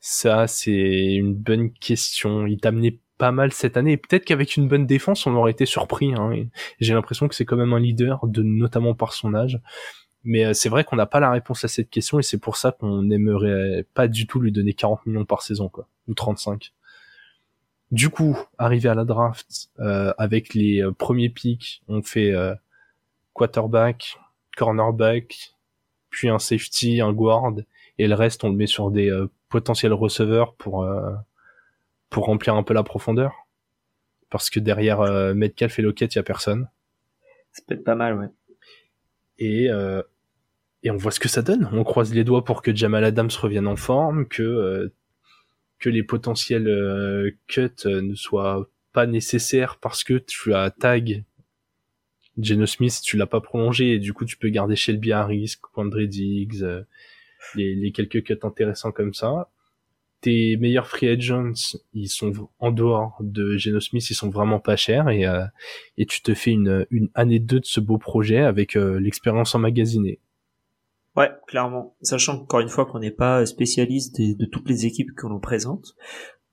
Ça, 0.00 0.46
c'est 0.46 1.14
une 1.14 1.34
bonne 1.34 1.72
question. 1.72 2.46
Il 2.46 2.60
t'a 2.60 2.68
amené 2.68 3.00
pas 3.18 3.32
mal 3.32 3.52
cette 3.52 3.76
année 3.76 3.96
peut-être 3.96 4.24
qu'avec 4.24 4.56
une 4.56 4.68
bonne 4.68 4.86
défense, 4.86 5.26
on 5.26 5.34
aurait 5.34 5.50
été 5.50 5.66
surpris. 5.66 6.14
Hein. 6.14 6.46
J'ai 6.80 6.94
l'impression 6.94 7.28
que 7.28 7.34
c'est 7.34 7.44
quand 7.44 7.56
même 7.56 7.72
un 7.72 7.80
leader, 7.80 8.26
de 8.26 8.42
notamment 8.42 8.94
par 8.94 9.12
son 9.12 9.34
âge. 9.34 9.60
Mais 10.24 10.44
euh, 10.44 10.52
c'est 10.52 10.68
vrai 10.68 10.84
qu'on 10.84 10.96
n'a 10.96 11.06
pas 11.06 11.20
la 11.20 11.30
réponse 11.30 11.64
à 11.64 11.68
cette 11.68 11.90
question 11.90 12.18
et 12.18 12.22
c'est 12.22 12.38
pour 12.38 12.56
ça 12.56 12.72
qu'on 12.72 13.02
n'aimerait 13.02 13.86
pas 13.94 14.08
du 14.08 14.26
tout 14.26 14.40
lui 14.40 14.52
donner 14.52 14.72
40 14.72 15.06
millions 15.06 15.24
par 15.24 15.42
saison, 15.42 15.68
quoi, 15.68 15.88
ou 16.06 16.14
35. 16.14 16.72
Du 17.90 18.10
coup, 18.10 18.38
arrivé 18.58 18.88
à 18.88 18.94
la 18.94 19.04
draft, 19.04 19.70
euh, 19.80 20.12
avec 20.18 20.54
les 20.54 20.82
euh, 20.82 20.92
premiers 20.92 21.30
picks, 21.30 21.82
on 21.88 22.02
fait 22.02 22.34
quarterback, 23.32 24.18
cornerback, 24.56 25.54
puis 26.10 26.28
un 26.28 26.38
safety, 26.38 27.00
un 27.00 27.12
guard, 27.12 27.52
et 27.98 28.06
le 28.06 28.14
reste 28.14 28.44
on 28.44 28.50
le 28.50 28.56
met 28.56 28.66
sur 28.66 28.90
des 28.90 29.10
euh, 29.10 29.30
potentiels 29.48 29.92
receveurs 29.92 30.54
pour 30.54 30.84
euh, 30.84 31.12
pour 32.10 32.26
remplir 32.26 32.54
un 32.54 32.62
peu 32.62 32.74
la 32.74 32.82
profondeur. 32.82 33.46
Parce 34.30 34.50
que 34.50 34.60
derrière 34.60 35.00
euh, 35.00 35.34
Metcalf 35.34 35.78
et 35.78 35.82
Lockett, 35.82 36.14
il 36.14 36.18
y 36.18 36.20
a 36.20 36.22
personne. 36.22 36.68
Ça 37.52 37.62
peut 37.66 37.74
être 37.74 37.84
pas 37.84 37.94
mal, 37.94 38.18
ouais. 38.18 38.28
Et 39.38 39.70
euh, 39.70 40.02
et 40.82 40.90
on 40.90 40.96
voit 40.96 41.10
ce 41.10 41.20
que 41.20 41.28
ça 41.28 41.42
donne. 41.42 41.68
On 41.72 41.84
croise 41.84 42.14
les 42.14 42.24
doigts 42.24 42.44
pour 42.44 42.62
que 42.62 42.74
Jamal 42.74 43.04
Adams 43.04 43.30
revienne 43.40 43.66
en 43.66 43.76
forme, 43.76 44.26
que 44.26 44.42
euh, 44.42 44.94
que 45.78 45.88
les 45.88 46.02
potentiels 46.02 46.68
euh, 46.68 47.30
cuts 47.46 47.70
ne 47.86 48.14
soient 48.14 48.68
pas 48.92 49.06
nécessaires 49.06 49.78
parce 49.80 50.02
que 50.04 50.14
tu 50.14 50.54
as 50.54 50.70
tag 50.70 51.24
Geno 52.38 52.66
Smith, 52.66 53.00
tu 53.02 53.16
l'as 53.16 53.26
pas 53.26 53.40
prolongé 53.40 53.94
et 53.94 53.98
du 53.98 54.12
coup 54.12 54.24
tu 54.24 54.36
peux 54.36 54.48
garder 54.48 54.76
Shelby 54.76 55.12
Harris, 55.12 55.56
Quandre 55.60 56.02
Diggs, 56.02 56.62
euh, 56.62 56.82
les, 57.54 57.74
les 57.74 57.92
quelques 57.92 58.22
cuts 58.22 58.38
intéressants 58.42 58.92
comme 58.92 59.14
ça. 59.14 59.50
Tes 60.20 60.56
meilleurs 60.56 60.88
free 60.88 61.08
agents, 61.08 61.52
ils 61.94 62.08
sont 62.08 62.50
en 62.58 62.72
dehors 62.72 63.16
de 63.20 63.56
Geno 63.56 63.80
Smith, 63.80 64.08
ils 64.10 64.14
sont 64.14 64.30
vraiment 64.30 64.58
pas 64.58 64.76
chers 64.76 65.08
et 65.08 65.26
euh, 65.26 65.44
et 65.96 66.06
tu 66.06 66.22
te 66.22 66.34
fais 66.34 66.50
une 66.50 66.86
une 66.90 67.08
année 67.14 67.38
2 67.38 67.60
de 67.60 67.64
ce 67.64 67.80
beau 67.80 67.98
projet 67.98 68.38
avec 68.38 68.76
euh, 68.76 68.98
l'expérience 68.98 69.54
emmagasinée. 69.54 70.20
Ouais, 71.18 71.32
clairement. 71.48 71.96
Sachant 72.00 72.42
encore 72.42 72.60
une 72.60 72.68
fois 72.68 72.86
qu'on 72.86 73.00
n'est 73.00 73.10
pas 73.10 73.44
spécialiste 73.44 74.20
de, 74.20 74.46
toutes 74.46 74.68
les 74.68 74.86
équipes 74.86 75.12
que 75.16 75.26
l'on 75.26 75.40
présente. 75.40 75.96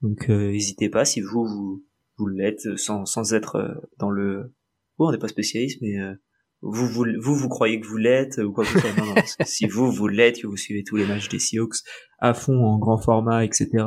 Donc 0.02 0.28
euh, 0.28 0.50
n'hésitez 0.50 0.88
pas 0.88 1.04
si 1.04 1.20
vous 1.20 1.46
vous, 1.46 1.84
vous 2.16 2.26
l'êtes 2.26 2.76
sans, 2.76 3.06
sans 3.06 3.32
être 3.32 3.56
euh, 3.56 3.74
dans 3.98 4.10
le... 4.10 4.52
Oh, 4.98 5.08
on 5.08 5.12
n'est 5.12 5.18
pas 5.18 5.28
spécialiste, 5.28 5.80
mais 5.82 5.98
euh, 5.98 6.14
vous, 6.62 6.86
vous, 6.86 7.04
vous, 7.20 7.34
vous 7.34 7.48
croyez 7.48 7.80
que 7.80 7.86
vous 7.86 7.96
l'êtes 7.96 8.38
ou 8.38 8.52
quoi 8.52 8.64
que 8.64 8.70
ce 8.70 8.78
soit. 8.78 8.96
Non, 8.96 9.06
non, 9.06 9.14
si 9.44 9.66
vous, 9.68 9.90
vous 9.90 10.08
l'êtes, 10.08 10.40
que 10.40 10.46
vous 10.46 10.56
suivez 10.56 10.84
tous 10.84 10.96
les 10.96 11.06
matchs 11.06 11.28
des 11.28 11.38
Seahawks 11.38 11.76
à 12.18 12.34
fond, 12.34 12.64
en 12.64 12.78
grand 12.78 12.98
format, 12.98 13.44
etc., 13.44 13.84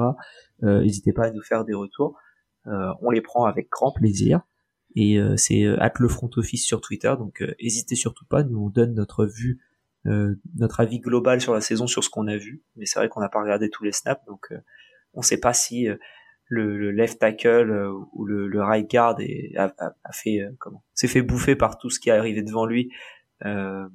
euh, 0.63 0.81
n'hésitez 0.81 1.13
pas 1.13 1.27
à 1.27 1.31
nous 1.31 1.41
faire 1.41 1.65
des 1.65 1.73
retours. 1.73 2.17
Euh, 2.67 2.93
on 3.01 3.11
les 3.11 3.21
prend 3.21 3.45
avec 3.45 3.69
grand 3.69 3.91
plaisir. 3.91 4.41
Et 4.95 5.19
euh, 5.19 5.37
c'est 5.37 5.63
euh, 5.63 5.81
at 5.81 5.93
le 5.99 6.07
front 6.07 6.29
office 6.35 6.65
sur 6.65 6.81
Twitter, 6.81 7.13
donc 7.17 7.41
euh, 7.41 7.53
n'hésitez 7.61 7.95
surtout 7.95 8.25
pas, 8.25 8.43
nous 8.43 8.57
on 8.57 8.69
donne 8.69 8.95
notre 8.95 9.25
vue 9.25 9.59
euh, 10.07 10.35
notre 10.55 10.79
avis 10.79 10.99
global 10.99 11.41
sur 11.41 11.53
la 11.53 11.61
saison, 11.61 11.85
sur 11.85 12.03
ce 12.03 12.09
qu'on 12.09 12.27
a 12.27 12.37
vu. 12.37 12.63
Mais 12.75 12.85
c'est 12.85 12.99
vrai 12.99 13.09
qu'on 13.09 13.19
n'a 13.19 13.29
pas 13.29 13.41
regardé 13.41 13.69
tous 13.69 13.83
les 13.83 13.91
snaps, 13.91 14.25
donc 14.25 14.47
euh, 14.51 14.59
on 15.13 15.19
ne 15.19 15.25
sait 15.25 15.39
pas 15.39 15.53
si 15.53 15.87
euh, 15.87 15.97
le, 16.49 16.77
le 16.77 16.91
left 16.91 17.19
tackle 17.19 17.47
euh, 17.71 17.93
ou 18.13 18.25
le, 18.25 18.47
le 18.47 18.61
right 18.61 18.89
guard 18.89 19.15
est, 19.19 19.55
a, 19.55 19.73
a- 19.77 19.93
a 20.03 20.11
fait 20.11 20.41
euh, 20.41 20.49
comment 20.59 20.83
s'est 20.93 21.07
fait 21.07 21.21
bouffer 21.21 21.55
par 21.55 21.77
tout 21.77 21.89
ce 21.89 21.99
qui 21.99 22.09
est 22.09 22.11
arrivé 22.11 22.41
devant 22.41 22.65
lui. 22.65 22.91
Euh, 23.45 23.87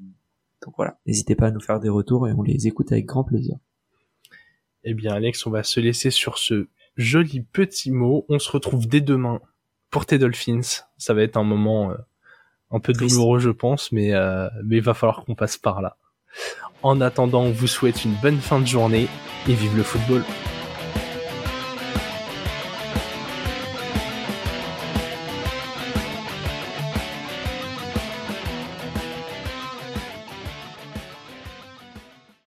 donc 0.64 0.74
voilà, 0.76 0.96
n'hésitez 1.04 1.34
pas 1.34 1.48
à 1.48 1.50
nous 1.50 1.60
faire 1.60 1.80
des 1.80 1.88
retours 1.90 2.26
et 2.28 2.32
on 2.32 2.42
les 2.42 2.66
écoute 2.66 2.90
avec 2.92 3.04
grand 3.06 3.24
plaisir. 3.24 3.56
Eh 4.84 4.94
bien, 4.94 5.12
Alex, 5.14 5.44
on 5.46 5.50
va 5.50 5.62
se 5.62 5.80
laisser 5.80 6.10
sur 6.10 6.38
ce 6.38 6.68
joli 6.96 7.40
petit 7.42 7.90
mot. 7.90 8.24
On 8.28 8.38
se 8.38 8.50
retrouve 8.50 8.86
dès 8.86 9.00
demain 9.00 9.40
pour 9.90 10.06
tes 10.06 10.18
Dolphins. 10.18 10.60
Ça 10.96 11.12
va 11.12 11.22
être 11.22 11.36
un 11.36 11.42
moment 11.44 11.90
euh, 11.90 11.96
un 12.70 12.80
peu 12.80 12.92
Triste. 12.92 13.14
douloureux, 13.14 13.40
je 13.40 13.50
pense, 13.50 13.92
mais 13.92 14.14
euh, 14.14 14.48
mais 14.64 14.76
il 14.76 14.82
va 14.82 14.94
falloir 14.94 15.24
qu'on 15.24 15.34
passe 15.34 15.56
par 15.58 15.82
là. 15.82 15.96
En 16.82 17.00
attendant, 17.00 17.42
on 17.44 17.50
vous 17.50 17.66
souhaite 17.66 18.04
une 18.04 18.14
bonne 18.22 18.38
fin 18.38 18.60
de 18.60 18.66
journée 18.66 19.08
et 19.48 19.54
vive 19.54 19.76
le 19.76 19.82
football. 19.82 20.22